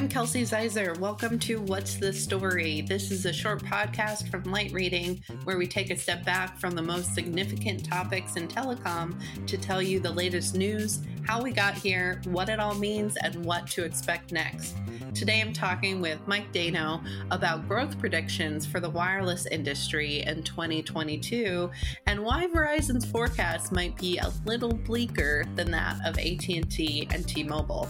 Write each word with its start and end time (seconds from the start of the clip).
I'm 0.00 0.08
Kelsey 0.08 0.44
Ziser. 0.44 0.98
Welcome 0.98 1.38
to 1.40 1.60
What's 1.60 1.96
the 1.96 2.10
Story? 2.10 2.80
This 2.80 3.10
is 3.10 3.26
a 3.26 3.34
short 3.34 3.62
podcast 3.62 4.30
from 4.30 4.44
Light 4.44 4.72
Reading 4.72 5.22
where 5.44 5.58
we 5.58 5.66
take 5.66 5.90
a 5.90 5.96
step 5.96 6.24
back 6.24 6.58
from 6.58 6.74
the 6.74 6.80
most 6.80 7.14
significant 7.14 7.84
topics 7.84 8.36
in 8.36 8.48
telecom 8.48 9.20
to 9.46 9.58
tell 9.58 9.82
you 9.82 10.00
the 10.00 10.10
latest 10.10 10.54
news, 10.54 11.00
how 11.26 11.42
we 11.42 11.52
got 11.52 11.74
here, 11.74 12.22
what 12.24 12.48
it 12.48 12.58
all 12.58 12.74
means, 12.74 13.18
and 13.18 13.44
what 13.44 13.66
to 13.66 13.84
expect 13.84 14.32
next. 14.32 14.74
Today 15.14 15.42
I'm 15.42 15.52
talking 15.52 16.00
with 16.00 16.26
Mike 16.26 16.50
Dano 16.50 17.02
about 17.30 17.68
growth 17.68 17.98
predictions 17.98 18.64
for 18.64 18.80
the 18.80 18.88
wireless 18.88 19.44
industry 19.44 20.22
in 20.22 20.42
2022 20.44 21.70
and 22.06 22.24
why 22.24 22.46
Verizon's 22.46 23.04
forecast 23.04 23.70
might 23.70 23.98
be 23.98 24.16
a 24.16 24.32
little 24.46 24.72
bleaker 24.72 25.44
than 25.56 25.70
that 25.72 25.96
of 26.06 26.16
AT&T 26.18 27.08
and 27.10 27.28
T-Mobile. 27.28 27.86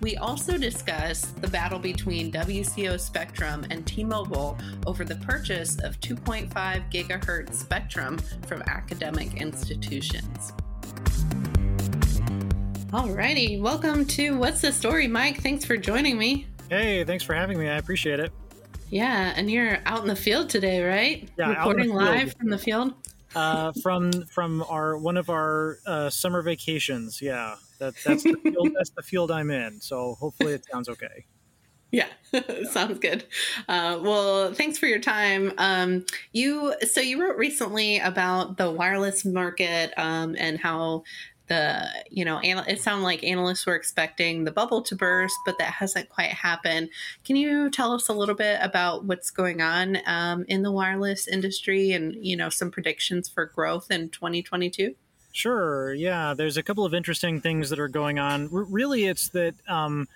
We 0.00 0.16
also 0.16 0.56
discuss 0.56 1.22
the 1.22 1.48
battle 1.48 1.80
between 1.80 2.30
WCO 2.30 3.00
Spectrum 3.00 3.66
and 3.70 3.84
T 3.84 4.04
Mobile 4.04 4.56
over 4.86 5.04
the 5.04 5.16
purchase 5.16 5.76
of 5.82 5.98
2.5 6.00 6.48
gigahertz 6.92 7.54
spectrum 7.54 8.18
from 8.46 8.62
academic 8.62 9.40
institutions. 9.40 10.52
Alrighty, 12.92 13.60
welcome 13.60 14.04
to 14.06 14.38
What's 14.38 14.60
the 14.60 14.72
Story, 14.72 15.08
Mike. 15.08 15.42
Thanks 15.42 15.64
for 15.64 15.76
joining 15.76 16.16
me. 16.16 16.46
Hey, 16.70 17.02
thanks 17.02 17.24
for 17.24 17.34
having 17.34 17.58
me. 17.58 17.68
I 17.68 17.78
appreciate 17.78 18.20
it. 18.20 18.32
Yeah, 18.90 19.32
and 19.34 19.50
you're 19.50 19.78
out 19.84 20.02
in 20.02 20.08
the 20.08 20.16
field 20.16 20.48
today, 20.48 20.80
right? 20.82 21.28
Yeah, 21.36 21.50
reporting 21.50 21.92
live 21.92 22.34
from 22.34 22.50
the 22.50 22.58
field. 22.58 22.94
Uh, 23.34 23.72
from 23.82 24.12
from 24.26 24.64
our 24.68 24.96
one 24.96 25.16
of 25.16 25.28
our 25.28 25.78
uh, 25.86 26.08
summer 26.08 26.40
vacations. 26.40 27.20
Yeah, 27.20 27.56
that, 27.78 27.94
that's 28.04 28.22
the 28.22 28.34
field. 28.42 28.70
that's 28.76 28.90
the 28.90 29.02
field 29.02 29.30
I'm 29.30 29.50
in. 29.50 29.80
So 29.80 30.14
hopefully 30.14 30.54
it 30.54 30.64
sounds 30.70 30.88
okay. 30.88 31.26
Yeah, 31.90 32.08
sounds 32.70 32.98
good. 32.98 33.24
Uh, 33.66 33.98
well, 34.02 34.52
thanks 34.52 34.76
for 34.76 34.86
your 34.86 34.98
time. 34.98 35.52
Um, 35.56 36.04
you 36.32 36.74
so 36.86 37.00
you 37.00 37.20
wrote 37.22 37.38
recently 37.38 37.98
about 37.98 38.58
the 38.58 38.70
wireless 38.70 39.24
market 39.24 39.92
um, 39.96 40.36
and 40.38 40.58
how 40.58 41.04
the 41.48 41.88
you 42.10 42.24
know 42.24 42.40
it 42.44 42.80
sounded 42.80 43.04
like 43.04 43.24
analysts 43.24 43.66
were 43.66 43.74
expecting 43.74 44.44
the 44.44 44.52
bubble 44.52 44.82
to 44.82 44.94
burst 44.94 45.34
but 45.44 45.56
that 45.58 45.72
hasn't 45.72 46.08
quite 46.08 46.28
happened 46.28 46.90
can 47.24 47.36
you 47.36 47.70
tell 47.70 47.92
us 47.92 48.08
a 48.08 48.12
little 48.12 48.34
bit 48.34 48.58
about 48.62 49.04
what's 49.04 49.30
going 49.30 49.60
on 49.60 49.98
um, 50.06 50.44
in 50.48 50.62
the 50.62 50.70
wireless 50.70 51.26
industry 51.26 51.92
and 51.92 52.14
you 52.20 52.36
know 52.36 52.50
some 52.50 52.70
predictions 52.70 53.28
for 53.28 53.46
growth 53.46 53.90
in 53.90 54.10
2022 54.10 54.94
Sure. 55.38 55.94
Yeah. 55.94 56.34
There's 56.34 56.56
a 56.56 56.64
couple 56.64 56.84
of 56.84 56.92
interesting 56.92 57.40
things 57.40 57.70
that 57.70 57.78
are 57.78 57.86
going 57.86 58.18
on. 58.18 58.50
R- 58.52 58.64
really, 58.64 59.04
it's 59.04 59.28
that 59.28 59.54
um, 59.68 60.08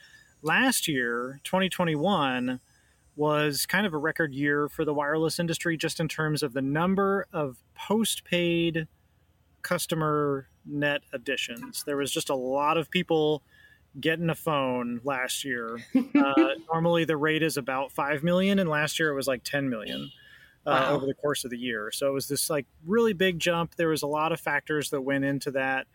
last 0.42 0.88
year, 0.88 1.40
2021, 1.44 2.58
was 3.14 3.64
kind 3.64 3.86
of 3.86 3.94
a 3.94 3.98
record 3.98 4.34
year 4.34 4.68
for 4.68 4.84
the 4.84 4.92
wireless 4.92 5.38
industry, 5.38 5.76
just 5.76 6.00
in 6.00 6.08
terms 6.08 6.42
of 6.42 6.54
the 6.54 6.60
number 6.60 7.28
of 7.32 7.58
postpaid 7.76 8.88
customer 9.62 10.48
net 10.66 11.02
additions. 11.12 11.84
There 11.86 11.96
was 11.96 12.10
just 12.10 12.28
a 12.28 12.34
lot 12.34 12.76
of 12.76 12.90
people 12.90 13.44
getting 14.00 14.28
a 14.28 14.34
phone 14.34 15.02
last 15.04 15.44
year. 15.44 15.78
Uh, 16.14 16.54
normally, 16.72 17.04
the 17.04 17.16
rate 17.16 17.42
is 17.42 17.56
about 17.56 17.90
5 17.90 18.22
million, 18.22 18.58
and 18.58 18.68
last 18.68 18.98
year 18.98 19.10
it 19.10 19.14
was 19.14 19.26
like 19.26 19.42
10 19.44 19.68
million 19.68 20.10
uh, 20.66 20.70
wow. 20.70 20.94
over 20.94 21.06
the 21.06 21.14
course 21.14 21.44
of 21.44 21.50
the 21.50 21.58
year. 21.58 21.90
So 21.92 22.08
it 22.08 22.12
was 22.12 22.28
this 22.28 22.48
like 22.48 22.66
really 22.86 23.12
big 23.12 23.38
jump. 23.38 23.76
There 23.76 23.88
was 23.88 24.02
a 24.02 24.06
lot 24.06 24.32
of 24.32 24.40
factors 24.40 24.90
that 24.90 25.00
went 25.02 25.24
into 25.24 25.50
that. 25.52 25.86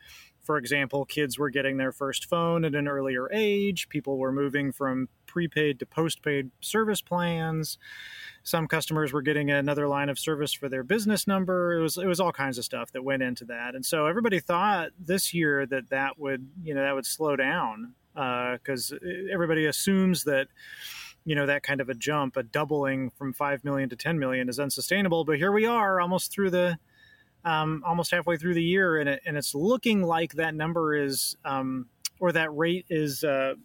For 0.41 0.57
example, 0.57 1.03
kids 1.03 1.37
were 1.37 1.49
getting 1.49 1.75
their 1.75 1.91
first 1.91 2.25
phone 2.25 2.63
at 2.63 2.73
an 2.73 2.87
earlier 2.87 3.29
age. 3.33 3.89
People 3.89 4.17
were 4.17 4.31
moving 4.31 4.71
from 4.71 5.09
prepaid 5.25 5.77
to 5.79 5.85
postpaid 5.85 6.51
service 6.61 7.01
plans. 7.01 7.77
Some 8.43 8.65
customers 8.67 9.11
were 9.11 9.21
getting 9.21 9.51
another 9.51 9.89
line 9.89 10.07
of 10.07 10.17
service 10.17 10.53
for 10.53 10.69
their 10.69 10.83
business 10.83 11.27
number. 11.27 11.77
It 11.77 11.81
was 11.81 11.97
it 11.97 12.05
was 12.05 12.21
all 12.21 12.31
kinds 12.31 12.57
of 12.57 12.63
stuff 12.63 12.93
that 12.93 13.03
went 13.03 13.23
into 13.23 13.43
that, 13.45 13.75
and 13.75 13.85
so 13.85 14.05
everybody 14.05 14.39
thought 14.39 14.91
this 14.97 15.33
year 15.33 15.65
that 15.65 15.89
that 15.89 16.17
would 16.17 16.47
you 16.63 16.73
know 16.73 16.81
that 16.81 16.95
would 16.95 17.05
slow 17.05 17.35
down 17.35 17.93
because 18.13 18.93
uh, 18.93 18.97
everybody 19.31 19.65
assumes 19.65 20.23
that 20.23 20.47
you 21.27 21.35
know 21.35 21.45
that 21.45 21.61
kind 21.61 21.81
of 21.81 21.89
a 21.89 21.93
jump, 21.93 22.37
a 22.37 22.43
doubling 22.43 23.09
from 23.09 23.33
five 23.33 23.65
million 23.65 23.89
to 23.89 23.97
ten 23.97 24.17
million 24.17 24.47
is 24.47 24.61
unsustainable. 24.61 25.25
But 25.25 25.35
here 25.35 25.51
we 25.51 25.65
are, 25.65 25.99
almost 25.99 26.31
through 26.31 26.51
the 26.51 26.77
um, 27.43 27.83
almost 27.85 28.11
halfway 28.11 28.37
through 28.37 28.53
the 28.53 28.63
year, 28.63 28.97
and 28.97 29.09
it, 29.09 29.21
and 29.25 29.35
it's 29.35 29.53
looking 29.53 30.03
like 30.03 30.35
that 30.35 30.55
number 30.55 30.95
is 30.95 31.35
um, 31.43 31.87
or 32.21 32.31
that 32.31 32.55
rate 32.55 32.85
is 32.89 33.25
uh, 33.25 33.55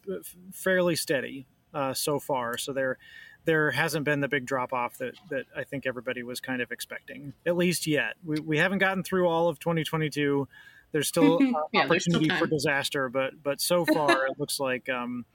fairly 0.52 0.96
steady 0.96 1.46
uh, 1.72 1.94
so 1.94 2.18
far. 2.18 2.58
So 2.58 2.72
there 2.72 2.98
there 3.44 3.70
hasn't 3.70 4.04
been 4.04 4.18
the 4.18 4.28
big 4.28 4.44
drop 4.44 4.72
off 4.72 4.98
that 4.98 5.14
that 5.30 5.44
I 5.56 5.62
think 5.62 5.86
everybody 5.86 6.24
was 6.24 6.40
kind 6.40 6.62
of 6.62 6.72
expecting, 6.72 7.32
at 7.46 7.56
least 7.56 7.86
yet. 7.86 8.14
We 8.24 8.40
we 8.40 8.58
haven't 8.58 8.78
gotten 8.78 9.04
through 9.04 9.28
all 9.28 9.48
of 9.48 9.60
2022. 9.60 10.48
There's 10.90 11.06
still 11.06 11.36
uh, 11.36 11.60
yeah, 11.72 11.84
opportunity 11.84 12.24
still 12.24 12.38
for 12.38 12.48
disaster, 12.48 13.08
but 13.08 13.40
but 13.40 13.60
so 13.60 13.84
far 13.86 14.26
it 14.26 14.36
looks 14.36 14.58
like 14.58 14.88
um, 14.88 15.26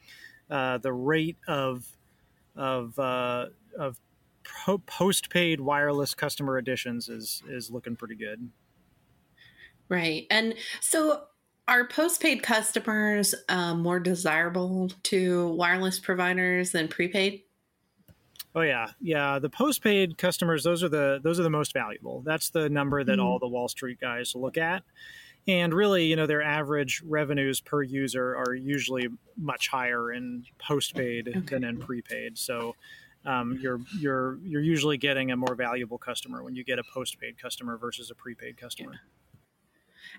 uh, 0.49 0.77
the 0.79 0.91
rate 0.91 1.37
of 1.47 1.85
of 2.57 2.97
uh, 2.99 3.47
of 3.77 3.99
po- 4.65 4.79
postpaid 4.79 5.61
wireless 5.61 6.13
customer 6.13 6.57
additions 6.57 7.09
is 7.09 7.43
is 7.49 7.71
looking 7.71 7.95
pretty 7.95 8.15
good. 8.15 8.49
Right, 9.89 10.25
and 10.29 10.55
so 10.81 11.23
are 11.67 11.87
postpaid 11.87 12.43
customers 12.43 13.35
um, 13.49 13.81
more 13.81 13.99
desirable 13.99 14.89
to 15.03 15.49
wireless 15.49 15.99
providers 15.99 16.71
than 16.71 16.87
prepaid? 16.87 17.43
Oh 18.55 18.61
yeah, 18.61 18.87
yeah. 18.99 19.37
The 19.39 19.49
postpaid 19.49 20.17
customers; 20.17 20.63
those 20.63 20.83
are 20.83 20.89
the 20.89 21.19
those 21.23 21.39
are 21.39 21.43
the 21.43 21.49
most 21.49 21.73
valuable. 21.73 22.21
That's 22.25 22.49
the 22.49 22.69
number 22.69 23.03
that 23.03 23.13
mm-hmm. 23.13 23.21
all 23.21 23.39
the 23.39 23.47
Wall 23.47 23.67
Street 23.67 23.99
guys 23.99 24.33
look 24.35 24.57
at. 24.57 24.83
And 25.47 25.73
really, 25.73 26.05
you 26.05 26.15
know, 26.15 26.25
their 26.25 26.41
average 26.41 27.01
revenues 27.05 27.61
per 27.61 27.81
user 27.81 28.35
are 28.35 28.53
usually 28.53 29.07
much 29.37 29.69
higher 29.69 30.11
in 30.11 30.43
postpaid 30.59 31.29
okay. 31.29 31.39
than 31.39 31.63
in 31.63 31.79
prepaid. 31.79 32.37
So 32.37 32.75
um, 33.25 33.57
you're 33.61 33.79
you're 33.99 34.39
you're 34.43 34.61
usually 34.61 34.97
getting 34.97 35.31
a 35.31 35.37
more 35.37 35.55
valuable 35.55 35.97
customer 35.97 36.43
when 36.43 36.55
you 36.55 36.63
get 36.63 36.79
a 36.79 36.83
postpaid 36.93 37.41
customer 37.41 37.77
versus 37.77 38.11
a 38.11 38.15
prepaid 38.15 38.57
customer. 38.57 38.93
Yeah. 38.93 38.99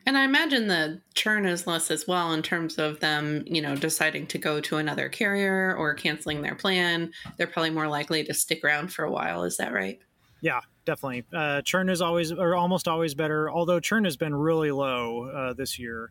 And 0.07 0.17
I 0.17 0.25
imagine 0.25 0.69
the 0.69 1.01
churn 1.15 1.45
is 1.45 1.67
less 1.67 1.91
as 1.91 2.07
well 2.07 2.33
in 2.33 2.43
terms 2.43 2.79
of 2.79 3.01
them, 3.01 3.43
you 3.47 3.61
know, 3.61 3.75
deciding 3.75 4.27
to 4.29 4.39
go 4.39 4.61
to 4.61 4.77
another 4.77 5.09
carrier 5.09 5.75
or 5.77 5.95
canceling 5.95 6.43
their 6.43 6.55
plan. 6.55 7.13
They're 7.37 7.47
probably 7.47 7.71
more 7.71 7.89
likely 7.89 8.25
to 8.25 8.35
stick 8.35 8.65
around 8.65 8.93
for 8.93 9.05
a 9.05 9.11
while. 9.11 9.43
Is 9.43 9.57
that 9.57 9.73
right? 9.73 9.99
Yeah, 10.41 10.61
definitely. 10.89 11.25
Uh, 11.35 11.61
churn 11.61 11.91
is 11.91 12.01
always 12.01 12.33
or 12.33 12.55
almost 12.55 12.89
always 12.89 13.15
better. 13.15 13.51
Although 13.51 13.79
churn 13.79 14.05
has 14.05 14.17
been 14.17 14.35
really 14.35 14.71
low 14.71 15.29
uh, 15.29 15.53
this 15.53 15.79
year. 15.79 16.11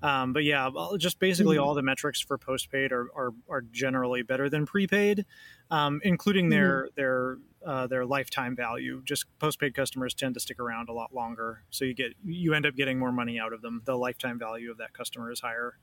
Um, 0.00 0.32
but 0.32 0.44
yeah, 0.44 0.70
just 0.96 1.18
basically 1.18 1.56
mm-hmm. 1.56 1.64
all 1.64 1.74
the 1.74 1.82
metrics 1.82 2.20
for 2.20 2.38
postpaid 2.38 2.92
are, 2.92 3.08
are, 3.14 3.30
are 3.48 3.60
generally 3.60 4.22
better 4.22 4.48
than 4.48 4.66
prepaid, 4.66 5.24
um, 5.70 6.00
including 6.04 6.48
their 6.48 6.84
mm-hmm. 6.84 6.94
their 6.96 7.38
uh, 7.66 7.86
their 7.88 8.04
lifetime 8.04 8.56
value. 8.56 9.02
Just 9.04 9.26
postpaid 9.38 9.74
customers 9.74 10.14
tend 10.14 10.34
to 10.34 10.40
stick 10.40 10.58
around 10.60 10.88
a 10.88 10.92
lot 10.92 11.14
longer, 11.14 11.62
so 11.70 11.84
you 11.84 11.94
get 11.94 12.14
you 12.24 12.54
end 12.54 12.66
up 12.66 12.76
getting 12.76 12.98
more 12.98 13.12
money 13.12 13.38
out 13.38 13.52
of 13.52 13.62
them. 13.62 13.82
The 13.84 13.96
lifetime 13.96 14.38
value 14.38 14.70
of 14.70 14.78
that 14.78 14.92
customer 14.92 15.30
is 15.30 15.40
higher. 15.40 15.78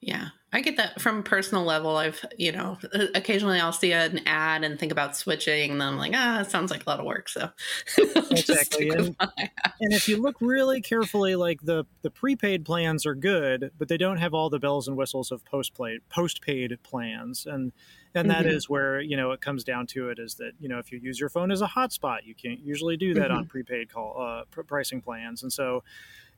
Yeah, 0.00 0.28
I 0.52 0.60
get 0.60 0.76
that 0.76 1.00
from 1.00 1.18
a 1.18 1.22
personal 1.22 1.64
level. 1.64 1.96
I've, 1.96 2.24
you 2.38 2.52
know, 2.52 2.78
occasionally 3.14 3.58
I'll 3.58 3.72
see 3.72 3.92
an 3.92 4.20
ad 4.26 4.62
and 4.62 4.78
think 4.78 4.92
about 4.92 5.16
switching, 5.16 5.72
and 5.72 5.80
then 5.80 5.88
I'm 5.88 5.98
like, 5.98 6.12
ah, 6.14 6.40
it 6.40 6.50
sounds 6.50 6.70
like 6.70 6.86
a 6.86 6.88
lot 6.88 7.00
of 7.00 7.06
work. 7.06 7.28
So 7.28 7.50
exactly. 8.30 8.90
And, 8.90 9.16
and, 9.20 9.92
if 9.92 10.08
you 10.08 10.22
look 10.22 10.36
really 10.40 10.80
carefully, 10.80 11.34
like 11.34 11.60
the 11.62 11.84
the 12.02 12.10
prepaid 12.10 12.64
plans 12.64 13.06
are 13.06 13.16
good, 13.16 13.72
but 13.76 13.88
they 13.88 13.96
don't 13.96 14.18
have 14.18 14.34
all 14.34 14.48
the 14.48 14.60
bells 14.60 14.86
and 14.86 14.96
whistles 14.96 15.32
of 15.32 15.44
postpaid 15.44 16.00
postpaid 16.08 16.78
plans, 16.84 17.44
and 17.44 17.72
and 18.14 18.30
that 18.30 18.46
mm-hmm. 18.46 18.54
is 18.54 18.70
where 18.70 19.00
you 19.00 19.16
know 19.16 19.32
it 19.32 19.40
comes 19.40 19.64
down 19.64 19.86
to 19.88 20.10
it 20.10 20.20
is 20.20 20.36
that 20.36 20.52
you 20.60 20.68
know 20.68 20.78
if 20.78 20.92
you 20.92 20.98
use 20.98 21.18
your 21.18 21.28
phone 21.28 21.50
as 21.50 21.60
a 21.60 21.66
hotspot, 21.66 22.18
you 22.24 22.36
can't 22.36 22.60
usually 22.60 22.96
do 22.96 23.14
that 23.14 23.30
mm-hmm. 23.30 23.38
on 23.38 23.46
prepaid 23.46 23.92
call 23.92 24.16
uh, 24.20 24.44
pr- 24.50 24.62
pricing 24.62 25.00
plans, 25.00 25.42
and 25.42 25.52
so 25.52 25.82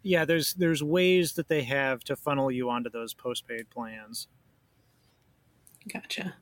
yeah, 0.02 0.24
there's 0.24 0.54
there's 0.54 0.82
ways 0.82 1.34
that 1.34 1.48
they 1.48 1.62
have 1.62 2.02
to 2.04 2.16
funnel 2.16 2.50
you 2.50 2.70
onto 2.70 2.90
those 2.90 3.14
postpaid 3.14 3.70
plans. 3.70 4.28
Gotcha. 5.92 6.34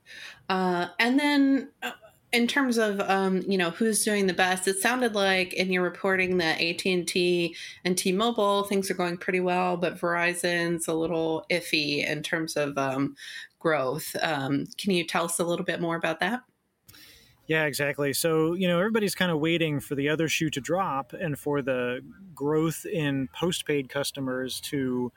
Uh, 0.48 0.88
and 0.98 1.18
then, 1.18 1.70
uh, 1.82 1.92
in 2.32 2.46
terms 2.46 2.76
of 2.76 3.00
um, 3.00 3.42
you 3.48 3.56
know 3.58 3.70
who's 3.70 4.04
doing 4.04 4.26
the 4.26 4.34
best, 4.34 4.68
it 4.68 4.78
sounded 4.78 5.14
like 5.14 5.52
in 5.54 5.72
your 5.72 5.82
reporting 5.82 6.38
that 6.38 6.60
AT 6.60 6.84
and 6.84 7.06
T 7.08 7.56
and 7.84 7.96
T-Mobile 7.96 8.64
things 8.64 8.90
are 8.90 8.94
going 8.94 9.16
pretty 9.16 9.40
well, 9.40 9.76
but 9.76 9.98
Verizon's 9.98 10.88
a 10.88 10.94
little 10.94 11.44
iffy 11.50 12.06
in 12.06 12.22
terms 12.22 12.56
of 12.56 12.76
um, 12.76 13.16
growth. 13.58 14.14
Um, 14.22 14.66
can 14.76 14.92
you 14.92 15.04
tell 15.04 15.24
us 15.24 15.38
a 15.38 15.44
little 15.44 15.64
bit 15.64 15.80
more 15.80 15.96
about 15.96 16.20
that? 16.20 16.42
Yeah, 17.48 17.64
exactly. 17.64 18.12
So, 18.12 18.52
you 18.52 18.68
know, 18.68 18.78
everybody's 18.78 19.14
kind 19.14 19.32
of 19.32 19.40
waiting 19.40 19.80
for 19.80 19.94
the 19.94 20.10
other 20.10 20.28
shoe 20.28 20.50
to 20.50 20.60
drop 20.60 21.14
and 21.18 21.38
for 21.38 21.62
the 21.62 22.02
growth 22.34 22.84
in 22.84 23.28
postpaid 23.34 23.88
customers 23.88 24.60
to 24.60 25.10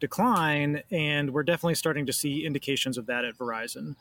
decline, 0.00 0.82
and 0.90 1.32
we're 1.32 1.42
definitely 1.42 1.74
starting 1.74 2.06
to 2.06 2.12
see 2.12 2.46
indications 2.46 2.96
of 2.96 3.06
that 3.06 3.26
at 3.26 3.36
Verizon. 3.36 3.96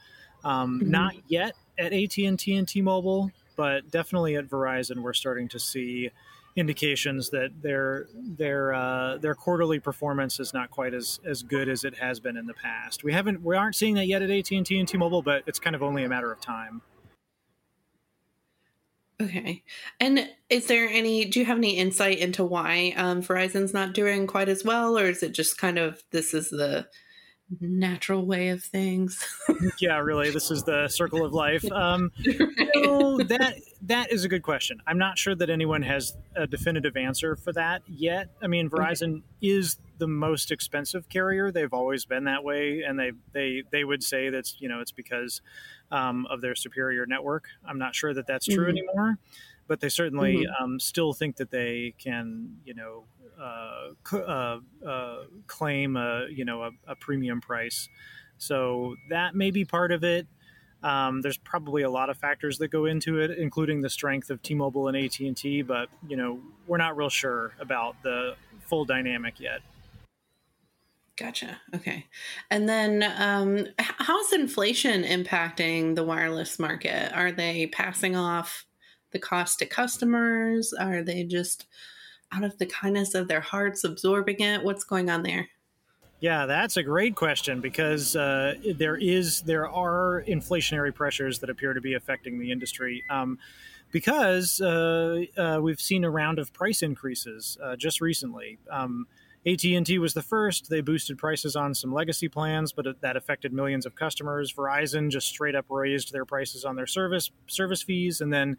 Um, 0.45 0.79
mm-hmm. 0.79 0.91
Not 0.91 1.15
yet 1.27 1.55
at 1.77 1.91
AT 1.91 2.17
and 2.17 2.39
T 2.39 2.55
and 2.55 2.67
T-Mobile, 2.67 3.31
but 3.57 3.91
definitely 3.91 4.37
at 4.37 4.47
Verizon, 4.47 4.99
we're 4.99 5.13
starting 5.13 5.49
to 5.49 5.59
see 5.59 6.09
indications 6.55 7.31
that 7.31 7.49
their 7.61 8.07
their 8.13 8.73
uh, 8.73 9.17
their 9.17 9.35
quarterly 9.35 9.79
performance 9.79 10.39
is 10.39 10.53
not 10.53 10.71
quite 10.71 10.93
as 10.93 11.19
as 11.25 11.43
good 11.43 11.67
as 11.67 11.83
it 11.83 11.97
has 11.97 12.21
been 12.21 12.37
in 12.37 12.45
the 12.45 12.53
past. 12.53 13.03
We 13.03 13.11
haven't 13.11 13.43
we 13.43 13.57
aren't 13.57 13.75
seeing 13.75 13.95
that 13.95 14.07
yet 14.07 14.21
at 14.21 14.29
AT 14.29 14.51
and 14.51 14.65
T 14.65 14.79
and 14.79 14.87
T-Mobile, 14.87 15.21
but 15.21 15.43
it's 15.47 15.59
kind 15.59 15.75
of 15.75 15.83
only 15.83 16.05
a 16.05 16.09
matter 16.09 16.31
of 16.31 16.39
time. 16.39 16.81
Okay. 19.21 19.63
And 19.99 20.27
is 20.49 20.67
there 20.67 20.87
any, 20.89 21.25
do 21.25 21.39
you 21.39 21.45
have 21.45 21.57
any 21.57 21.77
insight 21.77 22.19
into 22.19 22.43
why 22.43 22.93
um, 22.97 23.21
Verizon's 23.21 23.73
not 23.73 23.93
doing 23.93 24.27
quite 24.27 24.49
as 24.49 24.63
well? 24.63 24.97
Or 24.97 25.05
is 25.05 25.23
it 25.23 25.33
just 25.33 25.57
kind 25.57 25.77
of 25.77 26.03
this 26.11 26.33
is 26.33 26.49
the 26.49 26.87
natural 27.61 28.25
way 28.25 28.49
of 28.49 28.63
things? 28.63 29.23
yeah, 29.79 29.99
really. 29.99 30.31
This 30.31 30.49
is 30.49 30.63
the 30.63 30.87
circle 30.87 31.23
of 31.23 31.33
life. 31.33 31.63
Um, 31.73 32.11
right. 32.25 32.69
no, 32.75 33.17
that, 33.17 33.55
that 33.83 34.11
is 34.11 34.25
a 34.25 34.29
good 34.29 34.43
question. 34.43 34.79
I'm 34.87 34.97
not 34.97 35.17
sure 35.17 35.35
that 35.35 35.49
anyone 35.49 35.81
has 35.83 36.15
a 36.35 36.47
definitive 36.47 36.95
answer 36.95 37.35
for 37.35 37.51
that 37.53 37.81
yet. 37.87 38.29
I 38.41 38.47
mean, 38.47 38.69
Verizon 38.69 39.17
okay. 39.17 39.23
is 39.41 39.77
the 39.97 40.07
most 40.07 40.51
expensive 40.51 41.09
carrier. 41.09 41.51
They've 41.51 41.73
always 41.73 42.05
been 42.05 42.25
that 42.25 42.43
way. 42.43 42.83
And 42.87 42.99
they, 42.99 43.11
they, 43.33 43.63
they 43.71 43.83
would 43.83 44.03
say 44.03 44.29
that's, 44.29 44.57
you 44.59 44.69
know, 44.69 44.81
it's 44.81 44.91
because 44.91 45.41
um, 45.93 46.25
of 46.25 46.41
their 46.41 46.55
superior 46.55 47.05
network. 47.05 47.45
I'm 47.65 47.77
not 47.77 47.95
sure 47.95 48.13
that 48.13 48.25
that's 48.25 48.45
true 48.45 48.65
mm-hmm. 48.65 48.77
anymore, 48.77 49.17
but 49.67 49.79
they 49.79 49.89
certainly 49.89 50.37
mm-hmm. 50.37 50.63
um, 50.63 50.79
still 50.79 51.13
think 51.13 51.37
that 51.37 51.51
they 51.51 51.93
can, 51.99 52.57
you 52.65 52.73
know, 52.73 53.03
uh, 53.39 54.15
uh, 54.15 54.59
uh, 54.85 55.17
claim 55.47 55.95
a 55.95 56.27
you 56.29 56.45
know 56.45 56.63
a, 56.63 56.71
a, 56.87 56.95
premium 56.95 57.41
price. 57.41 57.89
So 58.37 58.95
that 59.09 59.35
may 59.35 59.51
be 59.51 59.65
part 59.65 59.91
of 59.91 60.03
it. 60.03 60.27
Um, 60.81 61.21
there's 61.21 61.37
probably 61.37 61.83
a 61.83 61.89
lot 61.89 62.09
of 62.09 62.17
factors 62.17 62.57
that 62.59 62.67
go 62.67 62.85
into 62.85 63.19
it, 63.19 63.31
including 63.37 63.81
the 63.81 63.89
strength 63.89 64.29
of 64.29 64.41
T-Mobile 64.41 64.87
and 64.89 64.97
AT&T. 64.97 65.61
But 65.63 65.89
you 66.07 66.17
know, 66.17 66.41
we're 66.67 66.77
not 66.77 66.95
real 66.95 67.09
sure 67.09 67.53
about 67.59 68.01
the 68.03 68.35
full 68.67 68.85
dynamic 68.85 69.39
yet. 69.39 69.61
Gotcha. 71.17 71.61
Okay. 71.75 72.07
And 72.49 72.67
then 72.67 73.03
um, 73.17 73.67
how's 73.77 74.33
inflation 74.33 75.03
impacting 75.03 75.95
the 75.95 76.03
wireless 76.03 76.57
market? 76.57 77.15
Are 77.15 77.31
they 77.31 77.67
passing 77.67 78.15
off 78.15 78.65
the 79.11 79.19
cost 79.19 79.59
to 79.59 79.65
customers? 79.67 80.73
Are 80.73 81.03
they 81.03 81.23
just 81.23 81.67
out 82.31 82.43
of 82.43 82.57
the 82.57 82.65
kindness 82.65 83.13
of 83.13 83.27
their 83.27 83.41
hearts 83.41 83.83
absorbing 83.83 84.39
it? 84.39 84.63
What's 84.63 84.83
going 84.83 85.11
on 85.11 85.21
there? 85.21 85.49
Yeah, 86.19 86.45
that's 86.45 86.77
a 86.77 86.83
great 86.83 87.15
question 87.15 87.59
because 87.59 88.15
uh, 88.15 88.55
there 88.75 88.95
is 88.95 89.41
there 89.41 89.67
are 89.69 90.23
inflationary 90.27 90.95
pressures 90.95 91.39
that 91.39 91.49
appear 91.49 91.73
to 91.73 91.81
be 91.81 91.93
affecting 91.93 92.39
the 92.39 92.49
industry. 92.51 93.03
Um, 93.09 93.37
because 93.91 94.59
uh, 94.59 95.25
uh, 95.37 95.59
we've 95.61 95.79
seen 95.79 96.03
a 96.03 96.09
round 96.09 96.39
of 96.39 96.51
price 96.51 96.81
increases 96.81 97.57
uh, 97.61 97.75
just 97.75 98.01
recently. 98.01 98.57
Um, 98.71 99.05
AT&T 99.45 99.99
was 99.99 100.13
the 100.13 100.21
first. 100.21 100.69
They 100.69 100.81
boosted 100.81 101.17
prices 101.17 101.55
on 101.55 101.73
some 101.73 101.93
legacy 101.93 102.29
plans, 102.29 102.71
but 102.71 103.01
that 103.01 103.17
affected 103.17 103.51
millions 103.51 103.85
of 103.85 103.95
customers. 103.95 104.53
Verizon 104.53 105.09
just 105.09 105.27
straight 105.27 105.55
up 105.55 105.65
raised 105.69 106.13
their 106.13 106.25
prices 106.25 106.63
on 106.63 106.75
their 106.75 106.87
service 106.87 107.29
service 107.47 107.83
fees, 107.83 108.21
and 108.21 108.31
then 108.31 108.57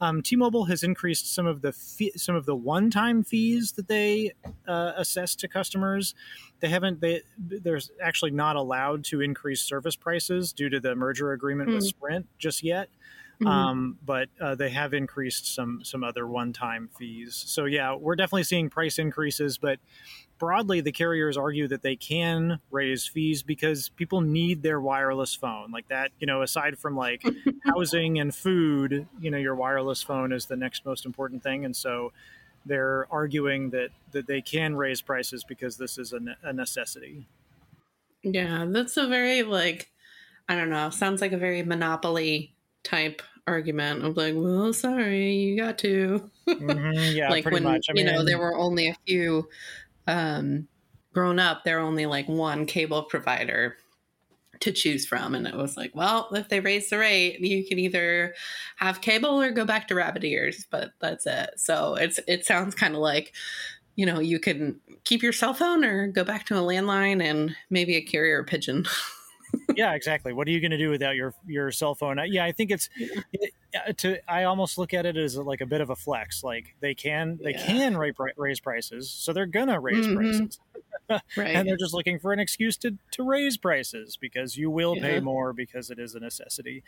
um, 0.00 0.22
T-Mobile 0.22 0.64
has 0.64 0.82
increased 0.82 1.32
some 1.32 1.46
of 1.46 1.62
the 1.62 1.72
fee, 1.72 2.12
some 2.16 2.34
of 2.34 2.46
the 2.46 2.56
one-time 2.56 3.22
fees 3.22 3.72
that 3.72 3.86
they 3.86 4.32
uh, 4.66 4.92
assess 4.96 5.36
to 5.36 5.48
customers. 5.48 6.14
They 6.60 6.68
haven't. 6.68 7.00
They 7.00 7.22
they're 7.38 7.80
actually 8.02 8.32
not 8.32 8.56
allowed 8.56 9.04
to 9.04 9.20
increase 9.20 9.62
service 9.62 9.94
prices 9.94 10.52
due 10.52 10.68
to 10.68 10.80
the 10.80 10.96
merger 10.96 11.32
agreement 11.32 11.70
mm. 11.70 11.74
with 11.74 11.84
hmm. 11.84 11.88
Sprint 11.88 12.26
just 12.38 12.62
yet. 12.62 12.88
Mm-hmm. 13.40 13.46
Um, 13.48 13.98
but 14.04 14.28
uh, 14.40 14.54
they 14.54 14.70
have 14.70 14.94
increased 14.94 15.54
some 15.54 15.80
some 15.84 16.04
other 16.04 16.26
one-time 16.26 16.88
fees. 16.96 17.42
So 17.46 17.64
yeah, 17.64 17.94
we're 17.94 18.16
definitely 18.16 18.44
seeing 18.44 18.70
price 18.70 18.98
increases, 18.98 19.58
but 19.58 19.80
broadly, 20.38 20.80
the 20.80 20.92
carriers 20.92 21.36
argue 21.36 21.68
that 21.68 21.82
they 21.82 21.96
can 21.96 22.58
raise 22.70 23.06
fees 23.06 23.42
because 23.42 23.88
people 23.90 24.20
need 24.20 24.62
their 24.62 24.80
wireless 24.80 25.34
phone. 25.34 25.70
Like 25.70 25.88
that, 25.88 26.10
you 26.18 26.26
know, 26.26 26.42
aside 26.42 26.78
from 26.78 26.96
like 26.96 27.22
housing 27.64 28.18
and 28.18 28.34
food, 28.34 29.06
you 29.20 29.30
know, 29.30 29.38
your 29.38 29.54
wireless 29.54 30.02
phone 30.02 30.32
is 30.32 30.46
the 30.46 30.56
next 30.56 30.84
most 30.84 31.06
important 31.06 31.42
thing. 31.42 31.64
And 31.64 31.74
so 31.74 32.12
they're 32.66 33.06
arguing 33.10 33.70
that, 33.70 33.90
that 34.12 34.26
they 34.26 34.40
can 34.40 34.76
raise 34.76 35.00
prices 35.00 35.44
because 35.44 35.76
this 35.76 35.98
is 35.98 36.12
a, 36.12 36.20
a 36.42 36.52
necessity. 36.52 37.26
Yeah, 38.22 38.64
that's 38.68 38.96
a 38.96 39.06
very, 39.06 39.42
like, 39.42 39.90
I 40.48 40.54
don't 40.54 40.70
know, 40.70 40.90
sounds 40.90 41.20
like 41.20 41.32
a 41.32 41.38
very 41.38 41.62
monopoly 41.62 42.54
type 42.82 43.22
argument 43.46 44.04
of 44.04 44.16
like, 44.16 44.34
well, 44.36 44.72
sorry, 44.72 45.32
you 45.32 45.56
got 45.56 45.78
to. 45.78 46.30
Mm-hmm, 46.48 47.16
yeah, 47.16 47.30
like 47.30 47.44
when 47.44 47.62
much. 47.62 47.86
I 47.90 47.92
you 47.94 48.04
know 48.04 48.24
there 48.24 48.38
were 48.38 48.56
only 48.56 48.88
a 48.88 48.96
few 49.06 49.48
um, 50.06 50.68
grown 51.12 51.38
up, 51.38 51.64
there 51.64 51.78
are 51.78 51.86
only 51.86 52.06
like 52.06 52.28
one 52.28 52.66
cable 52.66 53.04
provider 53.04 53.76
to 54.60 54.72
choose 54.72 55.06
from. 55.06 55.34
And 55.34 55.46
it 55.46 55.54
was 55.54 55.76
like, 55.76 55.94
well, 55.94 56.28
if 56.32 56.48
they 56.48 56.60
raise 56.60 56.90
the 56.90 56.98
rate, 56.98 57.40
you 57.40 57.66
can 57.66 57.78
either 57.78 58.34
have 58.76 59.00
cable 59.00 59.40
or 59.40 59.50
go 59.50 59.64
back 59.64 59.88
to 59.88 59.94
rabbit 59.94 60.24
ears, 60.24 60.66
but 60.70 60.92
that's 61.00 61.26
it. 61.26 61.50
So 61.56 61.94
it's 61.94 62.20
it 62.26 62.44
sounds 62.46 62.74
kind 62.74 62.94
of 62.94 63.00
like, 63.00 63.32
you 63.96 64.06
know, 64.06 64.20
you 64.20 64.38
can 64.38 64.80
keep 65.04 65.22
your 65.22 65.32
cell 65.32 65.54
phone 65.54 65.84
or 65.84 66.08
go 66.08 66.24
back 66.24 66.46
to 66.46 66.56
a 66.56 66.62
landline 66.62 67.22
and 67.22 67.54
maybe 67.70 67.96
a 67.96 68.02
carrier 68.02 68.42
pigeon. 68.42 68.86
yeah, 69.76 69.92
exactly. 69.94 70.32
What 70.32 70.48
are 70.48 70.50
you 70.50 70.60
going 70.60 70.70
to 70.70 70.78
do 70.78 70.90
without 70.90 71.14
your 71.16 71.34
your 71.46 71.70
cell 71.70 71.94
phone? 71.94 72.18
Yeah, 72.26 72.44
I 72.44 72.52
think 72.52 72.70
it's 72.70 72.88
it, 73.32 73.52
to. 73.98 74.18
I 74.30 74.44
almost 74.44 74.78
look 74.78 74.94
at 74.94 75.06
it 75.06 75.16
as 75.16 75.36
like 75.36 75.60
a 75.60 75.66
bit 75.66 75.80
of 75.80 75.90
a 75.90 75.96
flex. 75.96 76.42
Like 76.42 76.74
they 76.80 76.94
can 76.94 77.38
they 77.42 77.52
yeah. 77.52 77.66
can 77.66 77.96
raise, 77.96 78.14
raise 78.36 78.60
prices, 78.60 79.10
so 79.10 79.32
they're 79.32 79.46
gonna 79.46 79.80
raise 79.80 80.06
mm-hmm. 80.06 80.16
prices, 80.16 80.60
right. 81.36 81.54
and 81.54 81.68
they're 81.68 81.76
just 81.76 81.94
looking 81.94 82.18
for 82.18 82.32
an 82.32 82.38
excuse 82.38 82.76
to 82.78 82.96
to 83.12 83.22
raise 83.22 83.56
prices 83.56 84.16
because 84.20 84.56
you 84.56 84.70
will 84.70 84.96
yeah. 84.96 85.02
pay 85.02 85.20
more 85.20 85.52
because 85.52 85.90
it 85.90 85.98
is 85.98 86.14
a 86.14 86.20
necessity. 86.20 86.82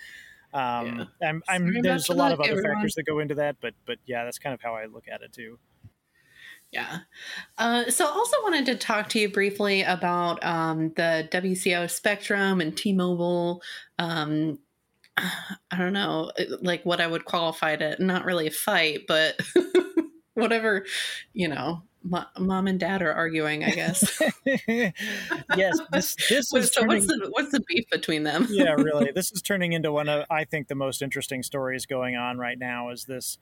Um, 0.55 1.09
yeah. 1.21 1.29
I'm, 1.29 1.43
I'm 1.49 1.83
there's 1.83 2.09
a 2.09 2.15
lot 2.15 2.33
of 2.33 2.41
other 2.41 2.51
everyone. 2.51 2.77
factors 2.77 2.95
that 2.95 3.05
go 3.05 3.19
into 3.19 3.35
that, 3.37 3.57
but 3.61 3.75
but 3.87 3.99
yeah, 4.07 4.25
that's 4.25 4.39
kind 4.39 4.55
of 4.55 4.61
how 4.61 4.75
I 4.75 4.87
look 4.87 5.05
at 5.09 5.23
it 5.23 5.33
too. 5.33 5.59
Yeah. 6.73 6.99
Uh, 7.59 7.91
so, 7.91 8.07
also 8.07 8.37
wanted 8.43 8.67
to 8.67 8.77
talk 8.77 9.09
to 9.11 9.21
you 9.21 9.31
briefly 9.31 9.83
about 9.83 10.45
um, 10.45 10.93
the 10.97 11.29
WCO 11.31 11.91
Spectrum 11.91 12.61
and 12.61 12.77
T-Mobile. 12.77 13.63
Um, 13.99 14.59
I 15.71 15.79
don't 15.79 15.93
know, 15.93 16.31
like 16.61 16.85
what 16.85 17.01
I 17.01 17.07
would 17.07 17.25
qualify 17.25 17.77
to 17.77 18.03
not 18.03 18.25
really 18.25 18.47
a 18.47 18.51
fight, 18.53 19.03
but 19.09 19.41
whatever, 20.35 20.85
you 21.33 21.49
know, 21.49 21.83
mom 22.39 22.67
and 22.67 22.79
dad 22.79 23.03
are 23.03 23.13
arguing, 23.13 23.65
I 23.65 23.71
guess. 23.71 24.21
yes, 24.67 25.79
this 25.93 26.15
this 26.29 26.53
is 26.55 26.73
so. 26.73 26.81
Turning, 26.83 26.89
what's 26.89 27.07
the 27.07 27.29
what's 27.31 27.53
the 27.53 27.61
beef 27.67 27.85
between 27.91 28.23
them? 28.23 28.47
yeah, 28.51 28.73
really, 28.73 29.11
this 29.15 29.33
is 29.33 29.43
turning 29.43 29.73
into 29.73 29.93
one 29.93 30.09
of 30.09 30.25
I 30.31 30.45
think 30.45 30.69
the 30.69 30.75
most 30.75 31.03
interesting 31.03 31.43
stories 31.43 31.87
going 31.87 32.17
on 32.17 32.39
right 32.39 32.59
now. 32.59 32.91
Is 32.91 33.05
this 33.05 33.39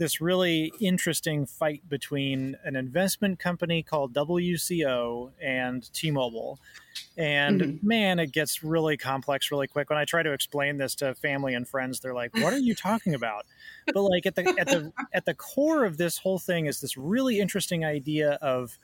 this 0.00 0.18
really 0.18 0.72
interesting 0.80 1.44
fight 1.44 1.86
between 1.86 2.56
an 2.64 2.74
investment 2.74 3.38
company 3.38 3.82
called 3.82 4.14
WCO 4.14 5.30
and 5.42 5.92
T-Mobile. 5.92 6.58
And 7.18 7.60
mm-hmm. 7.60 7.86
man, 7.86 8.18
it 8.18 8.32
gets 8.32 8.64
really 8.64 8.96
complex 8.96 9.50
really 9.50 9.66
quick. 9.66 9.90
When 9.90 9.98
I 9.98 10.06
try 10.06 10.22
to 10.22 10.32
explain 10.32 10.78
this 10.78 10.94
to 10.96 11.14
family 11.14 11.52
and 11.52 11.68
friends, 11.68 12.00
they're 12.00 12.14
like, 12.14 12.34
"What 12.34 12.54
are 12.54 12.58
you 12.58 12.74
talking 12.74 13.14
about?" 13.14 13.44
But 13.92 14.00
like 14.00 14.24
at 14.24 14.36
the 14.36 14.48
at 14.58 14.68
the 14.68 14.90
at 15.12 15.26
the 15.26 15.34
core 15.34 15.84
of 15.84 15.98
this 15.98 16.16
whole 16.16 16.38
thing 16.38 16.64
is 16.64 16.80
this 16.80 16.96
really 16.96 17.38
interesting 17.38 17.84
idea 17.84 18.38
of 18.40 18.78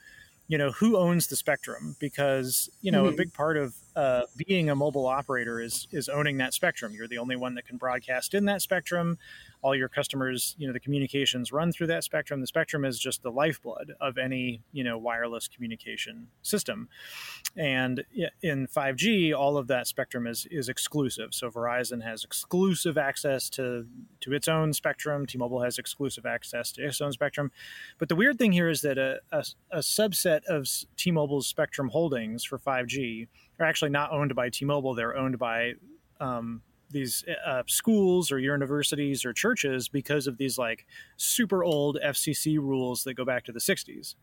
you 0.47 0.57
know 0.57 0.71
who 0.71 0.97
owns 0.97 1.27
the 1.27 1.35
spectrum 1.35 1.95
because 1.99 2.69
you 2.81 2.91
know 2.91 3.05
mm-hmm. 3.05 3.13
a 3.13 3.17
big 3.17 3.33
part 3.33 3.57
of 3.57 3.73
uh, 3.97 4.21
being 4.47 4.69
a 4.69 4.75
mobile 4.75 5.07
operator 5.07 5.59
is 5.59 5.87
is 5.91 6.07
owning 6.07 6.37
that 6.37 6.53
spectrum 6.53 6.93
you're 6.93 7.07
the 7.07 7.17
only 7.17 7.35
one 7.35 7.55
that 7.55 7.65
can 7.65 7.77
broadcast 7.77 8.33
in 8.33 8.45
that 8.45 8.61
spectrum 8.61 9.17
all 9.61 9.75
your 9.75 9.89
customers, 9.89 10.55
you 10.57 10.67
know, 10.67 10.73
the 10.73 10.79
communications 10.79 11.51
run 11.51 11.71
through 11.71 11.87
that 11.87 12.03
spectrum. 12.03 12.41
The 12.41 12.47
spectrum 12.47 12.85
is 12.85 12.99
just 12.99 13.23
the 13.23 13.31
lifeblood 13.31 13.93
of 13.99 14.17
any, 14.17 14.61
you 14.71 14.83
know, 14.83 14.97
wireless 14.97 15.47
communication 15.47 16.27
system. 16.41 16.87
And 17.55 18.05
in 18.41 18.67
5G, 18.67 19.35
all 19.35 19.57
of 19.57 19.67
that 19.67 19.87
spectrum 19.87 20.27
is 20.27 20.47
is 20.51 20.69
exclusive. 20.69 21.33
So 21.33 21.49
Verizon 21.49 22.03
has 22.03 22.23
exclusive 22.23 22.97
access 22.97 23.49
to 23.51 23.87
to 24.21 24.33
its 24.33 24.47
own 24.47 24.73
spectrum. 24.73 25.25
T-Mobile 25.25 25.61
has 25.61 25.77
exclusive 25.77 26.25
access 26.25 26.71
to 26.73 26.85
its 26.85 27.01
own 27.01 27.11
spectrum. 27.11 27.51
But 27.97 28.09
the 28.09 28.15
weird 28.15 28.37
thing 28.37 28.51
here 28.51 28.69
is 28.69 28.81
that 28.81 28.97
a, 28.97 29.19
a, 29.31 29.43
a 29.71 29.79
subset 29.79 30.45
of 30.45 30.67
T-Mobile's 30.95 31.47
spectrum 31.47 31.89
holdings 31.89 32.43
for 32.43 32.57
5G 32.57 33.27
are 33.59 33.65
actually 33.65 33.91
not 33.91 34.11
owned 34.11 34.35
by 34.35 34.49
T-Mobile. 34.49 34.93
They're 34.93 35.17
owned 35.17 35.37
by 35.39 35.73
um, 36.19 36.61
these 36.89 37.23
uh, 37.45 37.63
schools 37.67 38.31
or 38.31 38.39
universities 38.39 39.25
or 39.25 39.33
churches 39.33 39.89
because 39.89 40.27
of 40.27 40.37
these 40.37 40.57
like 40.57 40.85
super 41.17 41.63
old 41.63 41.97
FCC 42.03 42.57
rules 42.57 43.03
that 43.03 43.15
go 43.15 43.25
back 43.25 43.43
to 43.45 43.51
the 43.51 43.59
60s. 43.59 44.15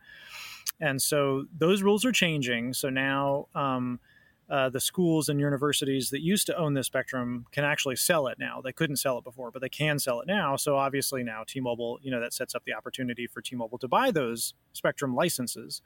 and 0.80 1.00
so 1.00 1.44
those 1.56 1.82
rules 1.82 2.04
are 2.04 2.12
changing. 2.12 2.72
So 2.72 2.88
now 2.88 3.48
um, 3.54 4.00
uh, 4.48 4.68
the 4.70 4.80
schools 4.80 5.28
and 5.28 5.40
universities 5.40 6.10
that 6.10 6.22
used 6.22 6.46
to 6.46 6.56
own 6.56 6.74
this 6.74 6.86
spectrum 6.86 7.46
can 7.52 7.64
actually 7.64 7.96
sell 7.96 8.26
it 8.28 8.38
now. 8.38 8.60
They 8.62 8.72
couldn't 8.72 8.96
sell 8.96 9.18
it 9.18 9.24
before, 9.24 9.50
but 9.50 9.62
they 9.62 9.68
can 9.68 9.98
sell 9.98 10.20
it 10.20 10.26
now. 10.26 10.56
So 10.56 10.76
obviously 10.76 11.22
now 11.22 11.44
T-Mobile, 11.46 11.98
you 12.02 12.10
know, 12.10 12.20
that 12.20 12.32
sets 12.32 12.54
up 12.54 12.64
the 12.64 12.74
opportunity 12.74 13.26
for 13.26 13.40
T-Mobile 13.40 13.78
to 13.78 13.88
buy 13.88 14.10
those 14.10 14.54
spectrum 14.72 15.14
licenses, 15.14 15.82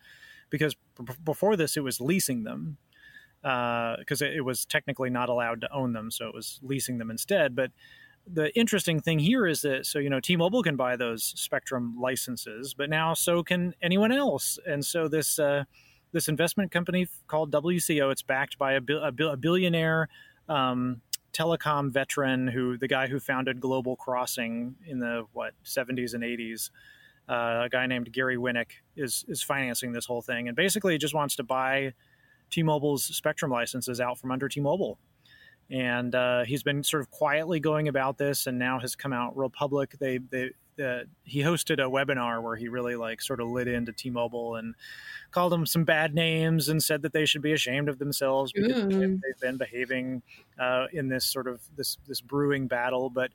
because 0.50 0.74
b- 0.74 1.12
before 1.24 1.56
this 1.56 1.76
it 1.76 1.84
was 1.84 2.00
leasing 2.00 2.44
them 2.44 2.78
because 3.42 4.22
uh, 4.22 4.26
it, 4.26 4.36
it 4.36 4.40
was 4.40 4.64
technically 4.64 5.10
not 5.10 5.28
allowed 5.28 5.60
to 5.60 5.72
own 5.72 5.92
them, 5.92 6.10
so 6.10 6.28
it 6.28 6.34
was 6.34 6.60
leasing 6.62 6.98
them 6.98 7.10
instead. 7.10 7.54
But 7.54 7.70
the 8.32 8.56
interesting 8.58 9.00
thing 9.00 9.18
here 9.18 9.46
is 9.46 9.62
that 9.62 9.86
so 9.86 9.98
you 9.98 10.10
know 10.10 10.20
T-Mobile 10.20 10.62
can 10.62 10.76
buy 10.76 10.96
those 10.96 11.24
Spectrum 11.36 11.96
licenses, 11.98 12.74
but 12.74 12.90
now 12.90 13.14
so 13.14 13.42
can 13.42 13.74
anyone 13.82 14.12
else. 14.12 14.58
And 14.66 14.84
so 14.84 15.08
this 15.08 15.38
uh, 15.38 15.64
this 16.12 16.28
investment 16.28 16.70
company 16.70 17.08
called 17.26 17.52
WCO, 17.52 18.10
it's 18.10 18.22
backed 18.22 18.58
by 18.58 18.74
a, 18.74 18.80
a, 18.88 19.12
a 19.26 19.36
billionaire 19.36 20.08
um, 20.48 21.02
telecom 21.32 21.90
veteran 21.90 22.48
who 22.48 22.76
the 22.76 22.88
guy 22.88 23.06
who 23.06 23.20
founded 23.20 23.60
Global 23.60 23.96
Crossing 23.96 24.76
in 24.86 24.98
the 24.98 25.26
what 25.32 25.54
70s 25.64 26.14
and 26.14 26.22
80s. 26.22 26.70
Uh, 27.28 27.64
a 27.64 27.68
guy 27.70 27.86
named 27.86 28.10
Gary 28.10 28.36
Winnick 28.36 28.70
is 28.96 29.24
is 29.28 29.42
financing 29.42 29.92
this 29.92 30.06
whole 30.06 30.22
thing, 30.22 30.48
and 30.48 30.56
basically 30.56 30.96
just 30.96 31.14
wants 31.14 31.36
to 31.36 31.42
buy 31.42 31.92
T-Mobile's 32.50 33.04
Spectrum 33.04 33.50
licenses 33.50 34.00
out 34.00 34.18
from 34.18 34.30
under 34.30 34.48
T-Mobile 34.48 34.98
and 35.70 36.14
uh, 36.14 36.44
he's 36.44 36.62
been 36.62 36.82
sort 36.82 37.02
of 37.02 37.10
quietly 37.10 37.60
going 37.60 37.88
about 37.88 38.16
this, 38.16 38.46
and 38.46 38.58
now 38.58 38.78
has 38.80 38.96
come 38.96 39.12
out 39.12 39.36
real 39.36 39.50
public. 39.50 39.96
They 39.98 40.18
they 40.18 40.50
uh, 40.82 41.00
he 41.24 41.40
hosted 41.40 41.74
a 41.74 41.90
webinar 41.90 42.42
where 42.42 42.56
he 42.56 42.68
really 42.68 42.96
like 42.96 43.20
sort 43.20 43.40
of 43.40 43.48
lit 43.48 43.68
into 43.68 43.92
T-Mobile 43.92 44.56
and 44.56 44.74
called 45.30 45.52
them 45.52 45.66
some 45.66 45.84
bad 45.84 46.14
names 46.14 46.68
and 46.68 46.82
said 46.82 47.02
that 47.02 47.12
they 47.12 47.26
should 47.26 47.42
be 47.42 47.52
ashamed 47.52 47.88
of 47.88 47.98
themselves 47.98 48.52
because 48.52 48.84
mm. 48.84 49.20
they've 49.20 49.40
been 49.40 49.58
behaving 49.58 50.22
uh, 50.58 50.86
in 50.92 51.08
this 51.08 51.26
sort 51.26 51.48
of 51.48 51.60
this 51.76 51.98
this 52.06 52.20
brewing 52.20 52.66
battle. 52.66 53.10
But 53.10 53.32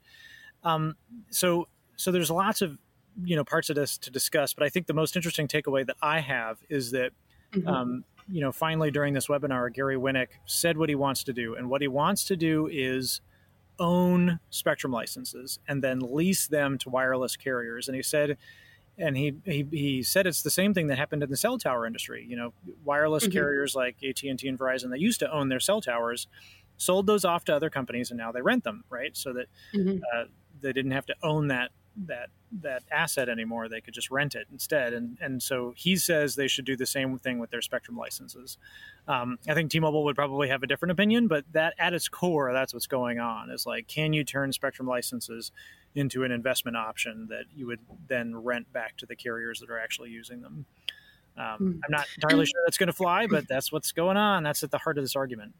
um, 0.63 0.95
so 1.29 1.67
so 1.97 2.11
there's 2.11 2.31
lots 2.31 2.61
of 2.63 2.79
you 3.23 3.35
know 3.35 3.43
parts 3.43 3.69
of 3.69 3.75
this 3.75 3.97
to 3.99 4.09
discuss, 4.09 4.55
but 4.55 4.63
I 4.63 4.69
think 4.69 4.87
the 4.87 4.93
most 4.93 5.15
interesting 5.15 5.47
takeaway 5.47 5.85
that 5.85 5.97
I 6.01 6.19
have 6.19 6.57
is 6.69 6.91
that. 6.91 7.11
Mm-hmm. 7.53 7.67
Um, 7.67 8.03
you 8.29 8.41
know, 8.41 8.51
finally 8.51 8.91
during 8.91 9.13
this 9.13 9.27
webinar, 9.27 9.73
Gary 9.73 9.97
Winnick 9.97 10.29
said 10.45 10.77
what 10.77 10.89
he 10.89 10.95
wants 10.95 11.23
to 11.25 11.33
do. 11.33 11.55
And 11.55 11.69
what 11.69 11.81
he 11.81 11.87
wants 11.87 12.25
to 12.25 12.35
do 12.35 12.67
is 12.71 13.21
own 13.79 14.39
spectrum 14.49 14.91
licenses 14.91 15.59
and 15.67 15.83
then 15.83 15.99
lease 15.99 16.47
them 16.47 16.77
to 16.79 16.89
wireless 16.89 17.35
carriers. 17.35 17.87
And 17.87 17.95
he 17.95 18.03
said, 18.03 18.37
and 18.97 19.17
he, 19.17 19.33
he, 19.45 19.65
he 19.71 20.03
said 20.03 20.27
it's 20.27 20.43
the 20.43 20.51
same 20.51 20.73
thing 20.73 20.87
that 20.87 20.97
happened 20.97 21.23
in 21.23 21.29
the 21.29 21.37
cell 21.37 21.57
tower 21.57 21.85
industry. 21.85 22.25
You 22.27 22.35
know, 22.35 22.53
wireless 22.83 23.23
mm-hmm. 23.23 23.33
carriers 23.33 23.75
like 23.75 23.97
AT&T 24.07 24.27
and 24.47 24.59
Verizon, 24.59 24.91
they 24.91 24.99
used 24.99 25.19
to 25.19 25.31
own 25.31 25.49
their 25.49 25.59
cell 25.59 25.81
towers, 25.81 26.27
sold 26.77 27.07
those 27.07 27.25
off 27.25 27.43
to 27.45 27.55
other 27.55 27.69
companies, 27.69 28.11
and 28.11 28.17
now 28.17 28.31
they 28.31 28.41
rent 28.41 28.63
them, 28.63 28.83
right? 28.89 29.15
So 29.17 29.33
that 29.33 29.47
mm-hmm. 29.73 29.99
uh, 30.15 30.25
they 30.61 30.73
didn't 30.73 30.91
have 30.91 31.07
to 31.07 31.15
own 31.23 31.47
that 31.47 31.71
that 31.95 32.29
that 32.61 32.83
asset 32.91 33.29
anymore. 33.29 33.67
They 33.67 33.81
could 33.81 33.93
just 33.93 34.11
rent 34.11 34.35
it 34.35 34.47
instead. 34.51 34.93
And 34.93 35.17
and 35.21 35.41
so 35.41 35.73
he 35.75 35.95
says 35.95 36.35
they 36.35 36.47
should 36.47 36.65
do 36.65 36.75
the 36.75 36.85
same 36.85 37.17
thing 37.17 37.39
with 37.39 37.51
their 37.51 37.61
Spectrum 37.61 37.97
licenses. 37.97 38.57
Um, 39.07 39.37
I 39.47 39.53
think 39.53 39.71
T-Mobile 39.71 40.03
would 40.05 40.15
probably 40.15 40.47
have 40.49 40.63
a 40.63 40.67
different 40.67 40.91
opinion, 40.91 41.27
but 41.27 41.45
that 41.51 41.73
at 41.77 41.93
its 41.93 42.07
core, 42.07 42.53
that's 42.53 42.73
what's 42.73 42.87
going 42.87 43.19
on. 43.19 43.49
Is 43.49 43.65
like, 43.65 43.87
can 43.87 44.13
you 44.13 44.23
turn 44.23 44.53
Spectrum 44.53 44.87
licenses 44.87 45.51
into 45.95 46.23
an 46.23 46.31
investment 46.31 46.77
option 46.77 47.27
that 47.29 47.45
you 47.55 47.67
would 47.67 47.79
then 48.07 48.35
rent 48.35 48.71
back 48.71 48.97
to 48.97 49.05
the 49.05 49.15
carriers 49.15 49.59
that 49.59 49.69
are 49.69 49.79
actually 49.79 50.09
using 50.09 50.41
them? 50.41 50.65
Um, 51.37 51.57
hmm. 51.57 51.71
I'm 51.83 51.91
not 51.91 52.05
entirely 52.15 52.45
sure 52.45 52.61
that's 52.65 52.77
going 52.77 52.87
to 52.87 52.93
fly, 52.93 53.27
but 53.27 53.47
that's 53.47 53.71
what's 53.71 53.91
going 53.91 54.17
on. 54.17 54.43
That's 54.43 54.63
at 54.63 54.71
the 54.71 54.77
heart 54.77 54.97
of 54.97 55.03
this 55.03 55.15
argument. 55.15 55.53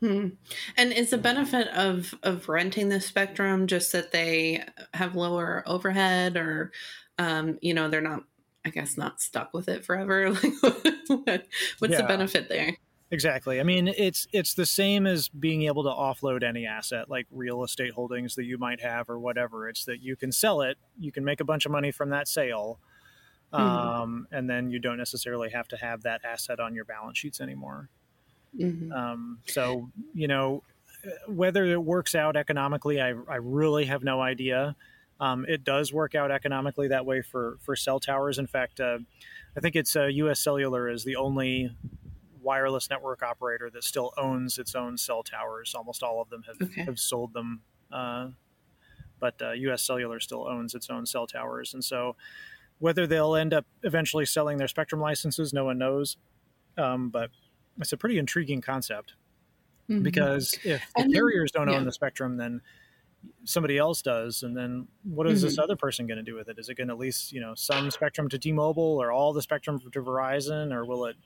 Hmm. 0.00 0.28
And 0.76 0.92
is 0.92 1.10
the 1.10 1.18
benefit 1.18 1.68
of 1.68 2.14
of 2.22 2.48
renting 2.48 2.90
the 2.90 3.00
spectrum 3.00 3.66
just 3.66 3.92
that 3.92 4.12
they 4.12 4.62
have 4.92 5.16
lower 5.16 5.62
overhead, 5.66 6.36
or 6.36 6.72
um, 7.18 7.58
you 7.62 7.72
know 7.72 7.88
they're 7.88 8.00
not, 8.02 8.24
I 8.64 8.70
guess, 8.70 8.96
not 8.96 9.20
stuck 9.20 9.54
with 9.54 9.68
it 9.68 9.84
forever? 9.84 10.36
Like, 11.08 11.46
what's 11.78 11.92
yeah. 11.92 12.02
the 12.02 12.08
benefit 12.08 12.48
there? 12.48 12.76
Exactly. 13.12 13.60
I 13.60 13.62
mean, 13.62 13.86
it's 13.86 14.26
it's 14.32 14.54
the 14.54 14.66
same 14.66 15.06
as 15.06 15.28
being 15.28 15.62
able 15.62 15.84
to 15.84 15.90
offload 15.90 16.42
any 16.42 16.66
asset, 16.66 17.08
like 17.08 17.26
real 17.30 17.62
estate 17.62 17.92
holdings 17.92 18.34
that 18.34 18.44
you 18.44 18.58
might 18.58 18.80
have 18.80 19.08
or 19.08 19.20
whatever. 19.20 19.68
It's 19.68 19.84
that 19.84 20.02
you 20.02 20.16
can 20.16 20.32
sell 20.32 20.62
it, 20.62 20.76
you 20.98 21.12
can 21.12 21.24
make 21.24 21.40
a 21.40 21.44
bunch 21.44 21.64
of 21.64 21.72
money 21.72 21.92
from 21.92 22.10
that 22.10 22.26
sale, 22.26 22.80
mm-hmm. 23.52 23.64
um, 23.64 24.26
and 24.32 24.50
then 24.50 24.70
you 24.70 24.80
don't 24.80 24.96
necessarily 24.96 25.50
have 25.50 25.68
to 25.68 25.76
have 25.76 26.02
that 26.02 26.22
asset 26.24 26.58
on 26.58 26.74
your 26.74 26.84
balance 26.84 27.18
sheets 27.18 27.40
anymore. 27.40 27.88
Mm-hmm. 28.58 28.92
Um, 28.92 29.38
so, 29.46 29.90
you 30.14 30.28
know, 30.28 30.62
whether 31.28 31.64
it 31.64 31.82
works 31.82 32.14
out 32.14 32.36
economically, 32.36 33.00
I, 33.00 33.14
I 33.28 33.36
really 33.36 33.86
have 33.86 34.02
no 34.02 34.20
idea. 34.20 34.76
Um, 35.20 35.46
it 35.48 35.64
does 35.64 35.92
work 35.92 36.14
out 36.14 36.30
economically 36.30 36.88
that 36.88 37.06
way 37.06 37.22
for, 37.22 37.58
for 37.62 37.74
cell 37.74 38.00
towers. 38.00 38.38
In 38.38 38.46
fact, 38.46 38.80
uh, 38.80 38.98
I 39.56 39.60
think 39.60 39.76
it's 39.76 39.96
uh, 39.96 40.06
U.S. 40.06 40.40
Cellular 40.40 40.88
is 40.88 41.04
the 41.04 41.16
only 41.16 41.74
wireless 42.42 42.90
network 42.90 43.22
operator 43.22 43.70
that 43.70 43.82
still 43.82 44.12
owns 44.18 44.58
its 44.58 44.74
own 44.74 44.98
cell 44.98 45.22
towers. 45.22 45.74
Almost 45.74 46.02
all 46.02 46.20
of 46.20 46.28
them 46.28 46.44
have, 46.46 46.68
okay. 46.68 46.84
have 46.84 46.98
sold 46.98 47.32
them, 47.32 47.62
uh, 47.90 48.28
but 49.18 49.40
U.S. 49.40 49.80
Uh, 49.80 49.84
Cellular 49.84 50.20
still 50.20 50.46
owns 50.46 50.74
its 50.74 50.90
own 50.90 51.06
cell 51.06 51.26
towers. 51.26 51.72
And 51.72 51.82
so, 51.82 52.16
whether 52.78 53.06
they'll 53.06 53.34
end 53.34 53.54
up 53.54 53.64
eventually 53.82 54.26
selling 54.26 54.58
their 54.58 54.68
spectrum 54.68 55.00
licenses, 55.00 55.54
no 55.54 55.64
one 55.64 55.78
knows. 55.78 56.18
Um, 56.76 57.08
but 57.08 57.30
it's 57.78 57.92
a 57.92 57.96
pretty 57.96 58.18
intriguing 58.18 58.60
concept 58.60 59.14
mm-hmm. 59.88 60.02
because 60.02 60.58
if 60.64 60.82
the 60.96 61.02
then, 61.02 61.12
carriers 61.12 61.52
don't 61.52 61.68
yeah. 61.68 61.76
own 61.76 61.84
the 61.84 61.92
spectrum, 61.92 62.36
then 62.36 62.60
somebody 63.44 63.78
else 63.78 64.02
does, 64.02 64.42
and 64.42 64.56
then 64.56 64.86
what 65.02 65.26
is 65.26 65.40
mm-hmm. 65.40 65.48
this 65.48 65.58
other 65.58 65.76
person 65.76 66.06
going 66.06 66.18
to 66.18 66.22
do 66.22 66.34
with 66.34 66.48
it? 66.48 66.58
Is 66.58 66.68
it 66.68 66.76
going 66.76 66.88
to 66.88 66.94
lease 66.94 67.32
you 67.32 67.40
know 67.40 67.54
some 67.54 67.90
spectrum 67.90 68.28
to 68.28 68.38
T-Mobile 68.38 69.02
or 69.02 69.12
all 69.12 69.32
the 69.32 69.42
spectrum 69.42 69.80
to 69.80 70.02
Verizon, 70.02 70.72
or 70.72 70.84
will 70.84 71.06
it 71.06 71.16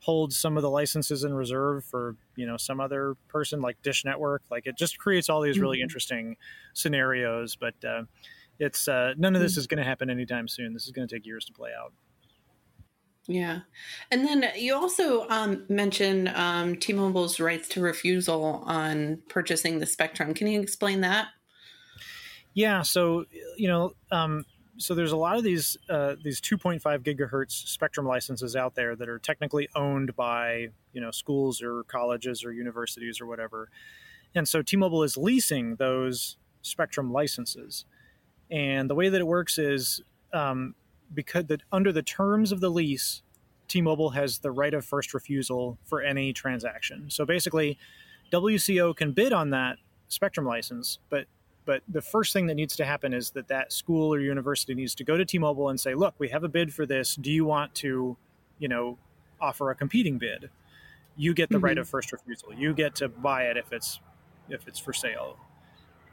hold 0.00 0.32
some 0.32 0.56
of 0.56 0.62
the 0.62 0.70
licenses 0.70 1.24
in 1.24 1.34
reserve 1.34 1.84
for 1.84 2.16
you 2.36 2.46
know 2.46 2.56
some 2.56 2.80
other 2.80 3.16
person 3.28 3.60
like 3.60 3.80
Dish 3.82 4.04
Network? 4.04 4.42
Like 4.50 4.66
it 4.66 4.76
just 4.76 4.98
creates 4.98 5.28
all 5.28 5.40
these 5.40 5.58
really 5.58 5.78
mm-hmm. 5.78 5.84
interesting 5.84 6.36
scenarios, 6.74 7.56
but. 7.56 7.74
Uh, 7.84 8.02
it's 8.60 8.88
uh, 8.88 9.14
none 9.16 9.36
of 9.36 9.40
this 9.40 9.52
mm-hmm. 9.52 9.60
is 9.60 9.66
going 9.68 9.78
to 9.78 9.84
happen 9.84 10.10
anytime 10.10 10.48
soon. 10.48 10.72
This 10.72 10.84
is 10.84 10.90
going 10.90 11.06
to 11.06 11.14
take 11.14 11.24
years 11.24 11.44
to 11.44 11.52
play 11.52 11.70
out. 11.80 11.92
Yeah. 13.28 13.60
And 14.10 14.24
then 14.24 14.44
you 14.56 14.74
also 14.74 15.28
um, 15.28 15.64
mentioned 15.68 16.30
um, 16.30 16.76
T 16.76 16.94
Mobile's 16.94 17.38
rights 17.38 17.68
to 17.68 17.80
refusal 17.82 18.64
on 18.66 19.20
purchasing 19.28 19.78
the 19.78 19.86
spectrum. 19.86 20.32
Can 20.32 20.46
you 20.46 20.60
explain 20.60 21.02
that? 21.02 21.28
Yeah. 22.54 22.80
So, 22.80 23.26
you 23.58 23.68
know, 23.68 23.92
um, 24.10 24.46
so 24.78 24.94
there's 24.94 25.12
a 25.12 25.16
lot 25.16 25.36
of 25.36 25.44
these 25.44 25.76
uh, 25.90 26.14
these 26.22 26.40
2.5 26.40 26.80
gigahertz 27.00 27.68
spectrum 27.68 28.06
licenses 28.06 28.56
out 28.56 28.74
there 28.74 28.96
that 28.96 29.08
are 29.08 29.18
technically 29.18 29.68
owned 29.74 30.16
by 30.16 30.68
you 30.92 31.00
know 31.00 31.10
schools 31.10 31.60
or 31.60 31.82
colleges 31.84 32.44
or 32.44 32.52
universities 32.52 33.20
or 33.20 33.26
whatever, 33.26 33.68
and 34.34 34.48
so 34.48 34.62
T-Mobile 34.62 35.02
is 35.02 35.16
leasing 35.16 35.76
those 35.76 36.36
spectrum 36.62 37.12
licenses, 37.12 37.84
and 38.50 38.88
the 38.88 38.94
way 38.94 39.08
that 39.08 39.20
it 39.20 39.26
works 39.26 39.58
is 39.58 40.00
um, 40.32 40.74
because 41.14 41.46
the, 41.46 41.58
under 41.72 41.92
the 41.92 42.02
terms 42.02 42.52
of 42.52 42.60
the 42.60 42.70
lease, 42.70 43.22
T-Mobile 43.68 44.10
has 44.10 44.38
the 44.38 44.50
right 44.50 44.72
of 44.74 44.84
first 44.84 45.14
refusal 45.14 45.78
for 45.84 46.02
any 46.02 46.32
transaction. 46.32 47.10
So 47.10 47.24
basically, 47.24 47.78
WCO 48.32 48.96
can 48.96 49.12
bid 49.12 49.32
on 49.32 49.50
that 49.50 49.76
spectrum 50.08 50.46
license, 50.46 50.98
but 51.10 51.26
but 51.64 51.82
the 51.86 52.00
first 52.00 52.32
thing 52.32 52.46
that 52.46 52.54
needs 52.54 52.74
to 52.76 52.84
happen 52.86 53.12
is 53.12 53.32
that 53.32 53.48
that 53.48 53.74
school 53.74 54.14
or 54.14 54.20
university 54.20 54.74
needs 54.74 54.94
to 54.94 55.04
go 55.04 55.18
to 55.18 55.24
T-Mobile 55.26 55.68
and 55.68 55.78
say, 55.78 55.94
"Look, 55.94 56.14
we 56.18 56.30
have 56.30 56.42
a 56.42 56.48
bid 56.48 56.72
for 56.72 56.86
this. 56.86 57.14
Do 57.14 57.30
you 57.30 57.44
want 57.44 57.74
to, 57.76 58.16
you 58.58 58.68
know, 58.68 58.96
offer 59.38 59.70
a 59.70 59.74
competing 59.74 60.16
bid? 60.16 60.48
You 61.14 61.34
get 61.34 61.50
the 61.50 61.56
mm-hmm. 61.56 61.64
right 61.66 61.78
of 61.78 61.86
first 61.86 62.10
refusal. 62.10 62.54
You 62.54 62.72
get 62.72 62.94
to 62.96 63.08
buy 63.10 63.44
it 63.44 63.58
if 63.58 63.70
it's 63.70 64.00
if 64.48 64.66
it's 64.66 64.78
for 64.78 64.94
sale." 64.94 65.36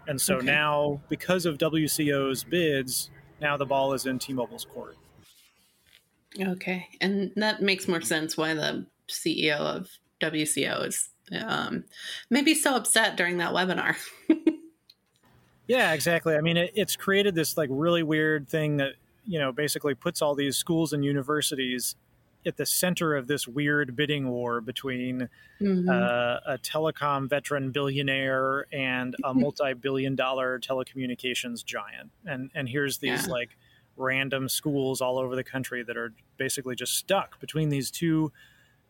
And 0.08 0.20
so 0.20 0.36
okay. 0.36 0.46
now, 0.46 1.02
because 1.08 1.46
of 1.46 1.58
WCO's 1.58 2.44
bids, 2.44 3.10
now 3.42 3.58
the 3.58 3.66
ball 3.66 3.94
is 3.94 4.06
in 4.06 4.20
T-Mobile's 4.20 4.66
court. 4.66 4.98
Okay, 6.40 6.88
and 7.00 7.32
that 7.36 7.62
makes 7.62 7.88
more 7.88 8.02
sense 8.02 8.36
why 8.36 8.54
the 8.54 8.86
CEO 9.08 9.58
of 9.58 9.90
WCO 10.22 10.88
is 10.88 11.10
um, 11.32 11.86
maybe 12.30 12.54
so 12.54 12.76
upset 12.76 13.16
during 13.16 13.38
that 13.38 13.54
webinar. 13.54 13.96
yeah, 15.68 15.94
exactly. 15.94 16.36
I 16.36 16.42
mean, 16.42 16.58
it, 16.58 16.72
it's 16.76 16.96
created 16.96 17.36
this 17.36 17.58
like 17.58 17.70
really 17.72 18.04
weird 18.04 18.48
thing 18.50 18.78
that 18.78 18.94
you 19.26 19.40
know 19.40 19.52
basically 19.52 19.96
puts 19.96 20.22
all 20.22 20.36
these 20.36 20.58
schools 20.58 20.94
and 20.94 21.04
universities 21.04 21.96
at 22.46 22.58
the 22.58 22.66
center 22.66 23.16
of 23.16 23.28
this 23.28 23.48
weird 23.48 23.96
bidding 23.96 24.30
war 24.30 24.62
between 24.62 25.30
mm-hmm. 25.62 25.90
uh, 25.90 26.54
a 26.54 26.58
telecom 26.60 27.30
veteran 27.30 27.72
billionaire 27.72 28.66
and 28.72 29.16
a 29.24 29.34
multi-billion 29.34 30.16
dollar 30.16 30.60
telecommunications 30.60 31.64
giant 31.66 32.12
and 32.26 32.52
and 32.56 32.70
here's 32.70 33.00
these 33.00 33.28
yeah. 33.28 33.34
like 33.34 33.58
random 33.98 34.50
schools 34.50 35.02
all 35.02 35.18
over 35.18 35.36
the 35.36 35.44
country 35.44 35.84
that 35.84 35.98
are 35.98 36.14
basically 36.38 36.76
just 36.76 36.96
stuck 36.96 37.40
between 37.40 37.70
these 37.70 37.90
two, 37.90 38.32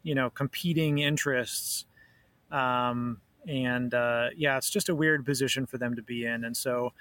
you 0.04 0.16
know, 0.16 0.30
competing 0.30 1.00
interests. 1.00 1.86
Um, 2.52 3.22
and 3.48 3.94
uh, 3.94 4.30
yeah, 4.36 4.58
it's 4.58 4.70
just 4.70 4.90
a 4.90 4.96
weird 4.96 5.26
position 5.26 5.66
for 5.66 5.78
them 5.78 5.96
to 5.96 6.02
be 6.02 6.26
in, 6.26 6.44
and 6.44 6.58
so 6.58 6.94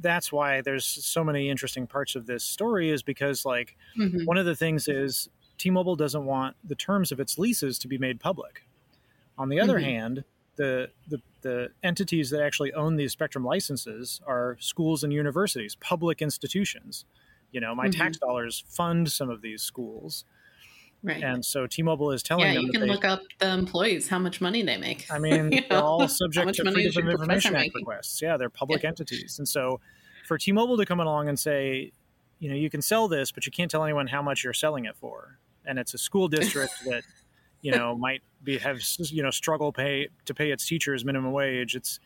that's 0.00 0.32
why 0.32 0.60
there's 0.60 0.84
so 0.84 1.22
many 1.22 1.48
interesting 1.48 1.86
parts 1.86 2.16
of 2.16 2.26
this 2.26 2.44
story 2.44 2.90
is 2.90 3.02
because 3.02 3.46
like 3.46 3.76
mm-hmm. 3.96 4.24
one 4.24 4.36
of 4.36 4.44
the 4.44 4.56
things 4.56 4.88
is 4.88 5.28
T-Mobile 5.58 5.96
doesn't 5.96 6.24
want 6.24 6.56
the 6.64 6.74
terms 6.74 7.12
of 7.12 7.20
its 7.20 7.38
leases 7.38 7.78
to 7.80 7.88
be 7.88 7.98
made 7.98 8.20
public. 8.20 8.66
On 9.38 9.48
the 9.48 9.60
other 9.60 9.78
mm-hmm. 9.78 9.84
hand, 9.84 10.24
the, 10.56 10.90
the 11.08 11.20
the 11.44 11.68
entities 11.82 12.30
that 12.30 12.42
actually 12.42 12.72
own 12.72 12.96
these 12.96 13.12
spectrum 13.12 13.44
licenses 13.44 14.20
are 14.26 14.56
schools 14.60 15.04
and 15.04 15.12
universities, 15.12 15.76
public 15.76 16.22
institutions. 16.22 17.04
You 17.52 17.60
know, 17.60 17.74
my 17.74 17.88
mm-hmm. 17.88 18.00
tax 18.00 18.18
dollars 18.18 18.64
fund 18.68 19.12
some 19.12 19.30
of 19.30 19.42
these 19.42 19.62
schools. 19.62 20.24
Right. 21.02 21.22
And 21.22 21.44
so 21.44 21.66
T-Mobile 21.66 22.12
is 22.12 22.22
telling 22.22 22.46
yeah, 22.46 22.54
them. 22.54 22.64
you 22.64 22.72
can 22.72 22.80
they, 22.80 22.86
look 22.86 23.04
up 23.04 23.20
the 23.38 23.52
employees, 23.52 24.08
how 24.08 24.18
much 24.18 24.40
money 24.40 24.62
they 24.62 24.78
make. 24.78 25.06
I 25.10 25.18
mean, 25.18 25.50
they're 25.68 25.82
all 25.82 26.08
subject 26.08 26.54
to 26.54 26.72
Freedom 26.72 27.06
of 27.06 27.12
Information 27.12 27.54
Act 27.54 27.74
requests. 27.74 28.22
Yeah, 28.22 28.38
they're 28.38 28.48
public 28.48 28.82
yeah. 28.82 28.88
entities, 28.88 29.38
and 29.38 29.46
so 29.46 29.80
for 30.26 30.38
T-Mobile 30.38 30.78
to 30.78 30.86
come 30.86 31.00
along 31.00 31.28
and 31.28 31.38
say, 31.38 31.92
you 32.38 32.48
know, 32.48 32.56
you 32.56 32.70
can 32.70 32.80
sell 32.80 33.06
this, 33.06 33.30
but 33.30 33.44
you 33.44 33.52
can't 33.52 33.70
tell 33.70 33.84
anyone 33.84 34.06
how 34.06 34.22
much 34.22 34.44
you're 34.44 34.54
selling 34.54 34.86
it 34.86 34.96
for, 34.96 35.38
and 35.66 35.78
it's 35.78 35.94
a 35.94 35.98
school 35.98 36.28
district 36.28 36.74
that, 36.86 37.02
you 37.62 37.72
know, 37.72 37.96
might 37.96 38.22
be 38.42 38.58
have 38.58 38.80
you 38.98 39.22
know 39.22 39.30
struggle 39.30 39.72
pay 39.72 40.08
to 40.26 40.34
pay 40.34 40.50
its 40.50 40.66
teachers 40.66 41.04
minimum 41.04 41.32
wage. 41.32 41.74
It's 41.74 41.98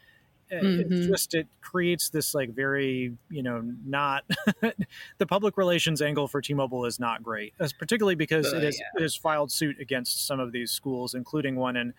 mm-hmm. 0.51 0.93
it 0.93 1.09
just 1.09 1.35
it 1.35 1.47
creates 1.61 2.09
this 2.11 2.35
like 2.35 2.55
very 2.55 3.17
you 3.31 3.43
know 3.43 3.63
not 3.85 4.25
the 5.19 5.27
public 5.27 5.57
relations 5.57 6.01
angle 6.01 6.29
for 6.29 6.41
T-Mobile 6.41 6.85
is 6.85 6.99
not 6.99 7.23
great, 7.23 7.55
particularly 7.79 8.15
because 8.15 8.53
uh, 8.53 8.57
it, 8.57 8.65
is, 8.65 8.79
yeah. 8.79 8.87
it 8.97 9.03
has 9.03 9.17
filed 9.17 9.51
suit 9.51 9.79
against 9.81 10.27
some 10.27 10.41
of 10.41 10.53
these 10.53 10.71
schools, 10.71 11.15
including 11.15 11.57
one 11.57 11.77
in 11.77 11.93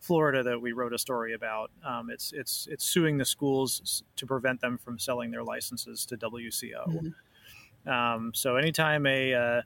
Florida 0.00 0.42
that 0.42 0.60
we 0.60 0.72
wrote 0.72 0.92
a 0.92 0.98
story 0.98 1.34
about. 1.34 1.70
Um, 1.86 2.10
it's 2.10 2.32
it's 2.32 2.66
it's 2.70 2.84
suing 2.84 3.18
the 3.18 3.24
schools 3.24 4.02
to 4.16 4.26
prevent 4.26 4.60
them 4.60 4.78
from 4.78 4.98
selling 4.98 5.30
their 5.30 5.44
licenses 5.44 6.04
to 6.06 6.16
WCO. 6.16 6.88
Mm-hmm. 6.88 7.88
Um, 7.88 8.32
so 8.34 8.56
anytime 8.56 9.06
a 9.06 9.34
uh, 9.34 9.62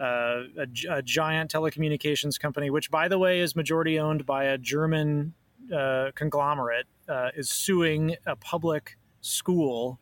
uh, 0.00 0.42
a, 0.58 0.66
a, 0.90 1.02
giant 1.02 1.52
telecommunications 1.52 2.38
company, 2.40 2.70
which 2.70 2.90
by 2.90 3.08
the 3.08 3.18
way 3.18 3.40
is 3.40 3.54
majority 3.54 3.98
owned 3.98 4.24
by 4.24 4.44
a 4.44 4.58
German 4.58 5.34
uh, 5.74 6.10
conglomerate 6.14 6.86
uh, 7.08 7.28
is 7.36 7.50
suing 7.50 8.16
a 8.26 8.36
public 8.36 8.96
school, 9.20 10.00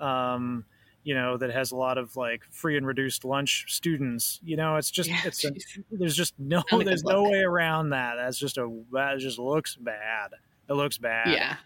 um, 0.00 0.64
you 1.02 1.14
know, 1.14 1.36
that 1.36 1.50
has 1.50 1.72
a 1.72 1.76
lot 1.76 1.98
of 1.98 2.16
like 2.16 2.42
free 2.50 2.76
and 2.76 2.86
reduced 2.86 3.24
lunch 3.24 3.66
students. 3.68 4.40
You 4.42 4.56
know, 4.56 4.76
it's 4.76 4.90
just 4.90 5.10
yeah, 5.10 5.20
it's 5.24 5.44
a, 5.44 5.50
there's 5.90 6.16
just 6.16 6.34
no 6.38 6.62
there's 6.70 7.04
no 7.04 7.24
way 7.24 7.40
around 7.40 7.90
that. 7.90 8.14
That's 8.16 8.38
just 8.38 8.56
a 8.56 8.82
that 8.92 9.18
just 9.18 9.38
looks 9.38 9.76
bad. 9.76 10.30
It 10.68 10.74
looks 10.74 10.96
bad. 10.96 11.28
Yeah. 11.28 11.56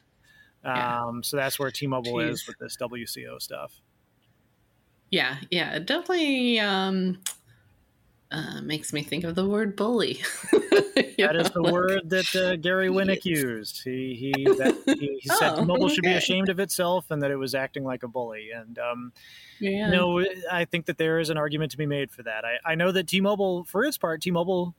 Um, 0.65 0.75
yeah. 0.75 1.11
So 1.23 1.37
that's 1.37 1.59
where 1.59 1.71
T-Mobile 1.71 2.15
Jeez. 2.15 2.31
is 2.31 2.47
with 2.49 2.59
this 2.59 2.77
WCO 2.77 3.41
stuff. 3.41 3.81
Yeah, 5.11 5.37
yeah, 5.51 5.79
definitely. 5.79 6.59
Um, 6.61 7.19
uh, 8.31 8.61
makes 8.63 8.93
me 8.93 9.03
think 9.03 9.25
of 9.25 9.35
the 9.35 9.47
word 9.47 9.75
bully. 9.75 10.21
that 10.53 11.15
know, 11.19 11.41
is 11.41 11.51
the 11.51 11.61
like... 11.61 11.73
word 11.73 12.11
that 12.11 12.37
uh, 12.37 12.57
Gary 12.57 12.89
Winnick 12.91 13.25
used. 13.25 13.83
He 13.83 14.15
he, 14.15 14.45
that, 14.45 14.77
he, 14.87 15.19
he 15.21 15.29
said 15.29 15.55
oh, 15.55 15.65
mobile 15.65 15.87
okay. 15.87 15.95
should 15.95 16.05
be 16.05 16.13
ashamed 16.13 16.49
of 16.49 16.61
itself 16.61 17.11
and 17.11 17.23
that 17.23 17.31
it 17.31 17.37
was 17.37 17.55
acting 17.55 17.85
like 17.85 18.03
a 18.03 18.09
bully. 18.09 18.51
And 18.55 18.79
um, 18.79 19.13
yeah. 19.61 19.87
you 19.87 19.93
know, 19.93 20.25
I 20.51 20.65
think 20.67 20.87
that 20.87 20.99
there 20.99 21.19
is 21.19 21.31
an 21.31 21.39
argument 21.39 21.71
to 21.73 21.79
be 21.79 21.87
made 21.87 22.11
for 22.11 22.23
that. 22.25 22.45
I, 22.45 22.73
I 22.73 22.75
know 22.75 22.93
that 22.93 23.07
T-Mobile, 23.07 23.65
for 23.65 23.85
its 23.85 23.97
part, 23.97 24.21
T-Mobile, 24.21 24.75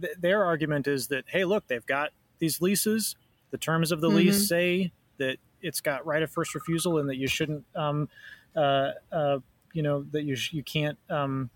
th- 0.00 0.14
their 0.18 0.44
argument 0.44 0.86
is 0.86 1.08
that 1.08 1.24
hey, 1.28 1.44
look, 1.44 1.66
they've 1.66 1.86
got 1.86 2.10
these 2.38 2.60
leases. 2.60 3.16
The 3.50 3.58
terms 3.58 3.92
of 3.92 4.00
the 4.00 4.08
mm-hmm. 4.08 4.16
lease 4.16 4.48
say 4.48 4.92
that 5.18 5.36
it's 5.60 5.80
got 5.80 6.06
right 6.06 6.22
of 6.22 6.30
first 6.30 6.54
refusal 6.54 6.98
and 6.98 7.08
that 7.08 7.16
you 7.16 7.26
shouldn't, 7.26 7.64
um, 7.74 8.08
uh, 8.56 8.92
uh, 9.12 9.38
you 9.72 9.82
know, 9.82 10.04
that 10.12 10.24
you 10.24 10.34
sh- 10.34 10.52
you 10.54 10.62
can't. 10.62 10.98
Um, 11.10 11.50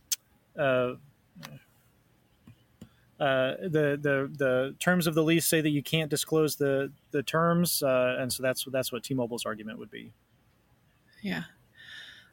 uh, 0.59 0.95
uh, 3.21 3.57
the 3.63 3.99
the 4.01 4.31
the 4.37 4.75
terms 4.79 5.07
of 5.07 5.15
the 5.15 5.23
lease 5.23 5.47
say 5.47 5.61
that 5.61 5.71
you 5.71 5.83
can't 5.83 6.11
disclose 6.11 6.57
the 6.57 6.93
the 7.11 7.23
terms, 7.23 7.83
uh, 7.83 8.17
and 8.19 8.33
so 8.33 8.43
that's 8.43 8.65
that's 8.71 8.93
what 8.93 9.03
T-Mobile's 9.03 9.45
argument 9.45 9.79
would 9.79 9.91
be. 9.91 10.13
Yeah. 11.23 11.43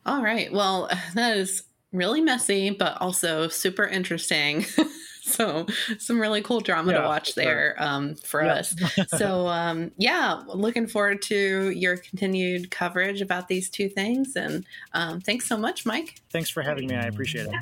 All 0.06 0.22
right. 0.22 0.52
Well, 0.54 0.90
that 1.16 1.38
is 1.38 1.64
really 1.92 2.22
messy, 2.22 2.70
but 2.70 3.02
also 3.02 3.48
super 3.48 3.86
interesting. 3.86 4.66
so 5.36 5.66
some 5.98 6.20
really 6.22 6.42
cool 6.42 6.60
drama 6.60 6.92
yeah, 6.92 7.02
to 7.02 7.08
watch 7.08 7.34
there 7.34 7.76
um, 7.80 8.14
for 8.16 8.44
yeah. 8.44 8.54
us. 8.54 8.76
So 9.08 9.48
um, 9.48 9.92
yeah, 9.98 10.44
looking 10.48 10.86
forward 10.86 11.24
to 11.24 11.72
your 11.72 11.98
continued 11.98 12.70
coverage 12.70 13.22
about 13.22 13.48
these 13.48 13.70
two 13.70 13.90
things. 13.90 14.36
And 14.36 14.66
um, 14.94 15.22
thanks 15.22 15.48
so 15.48 15.58
much, 15.58 15.86
Mike. 15.86 16.22
Thanks 16.30 16.50
for 16.52 16.62
having 16.62 16.88
me. 16.88 16.96
I 16.96 17.08
appreciate 17.08 17.48
it. 17.48 17.54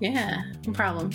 Yeah, 0.00 0.42
no 0.66 0.72
problem. 0.74 1.10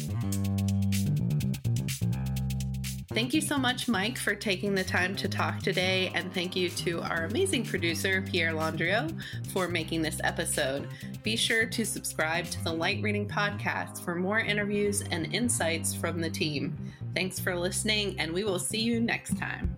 Thank 3.14 3.36
you 3.36 3.42
so 3.42 3.60
much, 3.60 3.88
Mike, 3.88 4.18
for 4.18 4.34
taking 4.34 4.74
the 4.74 4.84
time 4.84 5.16
to 5.18 5.28
talk 5.28 5.60
today. 5.60 6.12
And 6.16 6.34
thank 6.34 6.56
you 6.56 6.70
to 6.70 7.00
our 7.02 7.26
amazing 7.26 7.64
producer, 7.64 8.24
Pierre 8.24 8.54
Landrio, 8.54 9.16
for 9.50 9.68
making 9.68 10.02
this 10.02 10.20
episode. 10.24 10.88
Be 11.22 11.36
sure 11.36 11.68
to 11.68 11.86
subscribe 11.86 12.46
to 12.46 12.64
the 12.64 12.74
Light 12.74 13.04
Reading 13.04 13.28
Podcast 13.28 14.02
for 14.02 14.16
more 14.16 14.40
interviews 14.40 15.04
and 15.12 15.32
insights 15.32 15.94
from 15.94 16.22
the 16.22 16.30
team. 16.30 16.76
Thanks 17.14 17.38
for 17.40 17.56
listening, 17.56 18.20
and 18.20 18.34
we 18.34 18.44
will 18.44 18.60
see 18.60 18.82
you 18.82 19.00
next 19.00 19.38
time. 19.38 19.78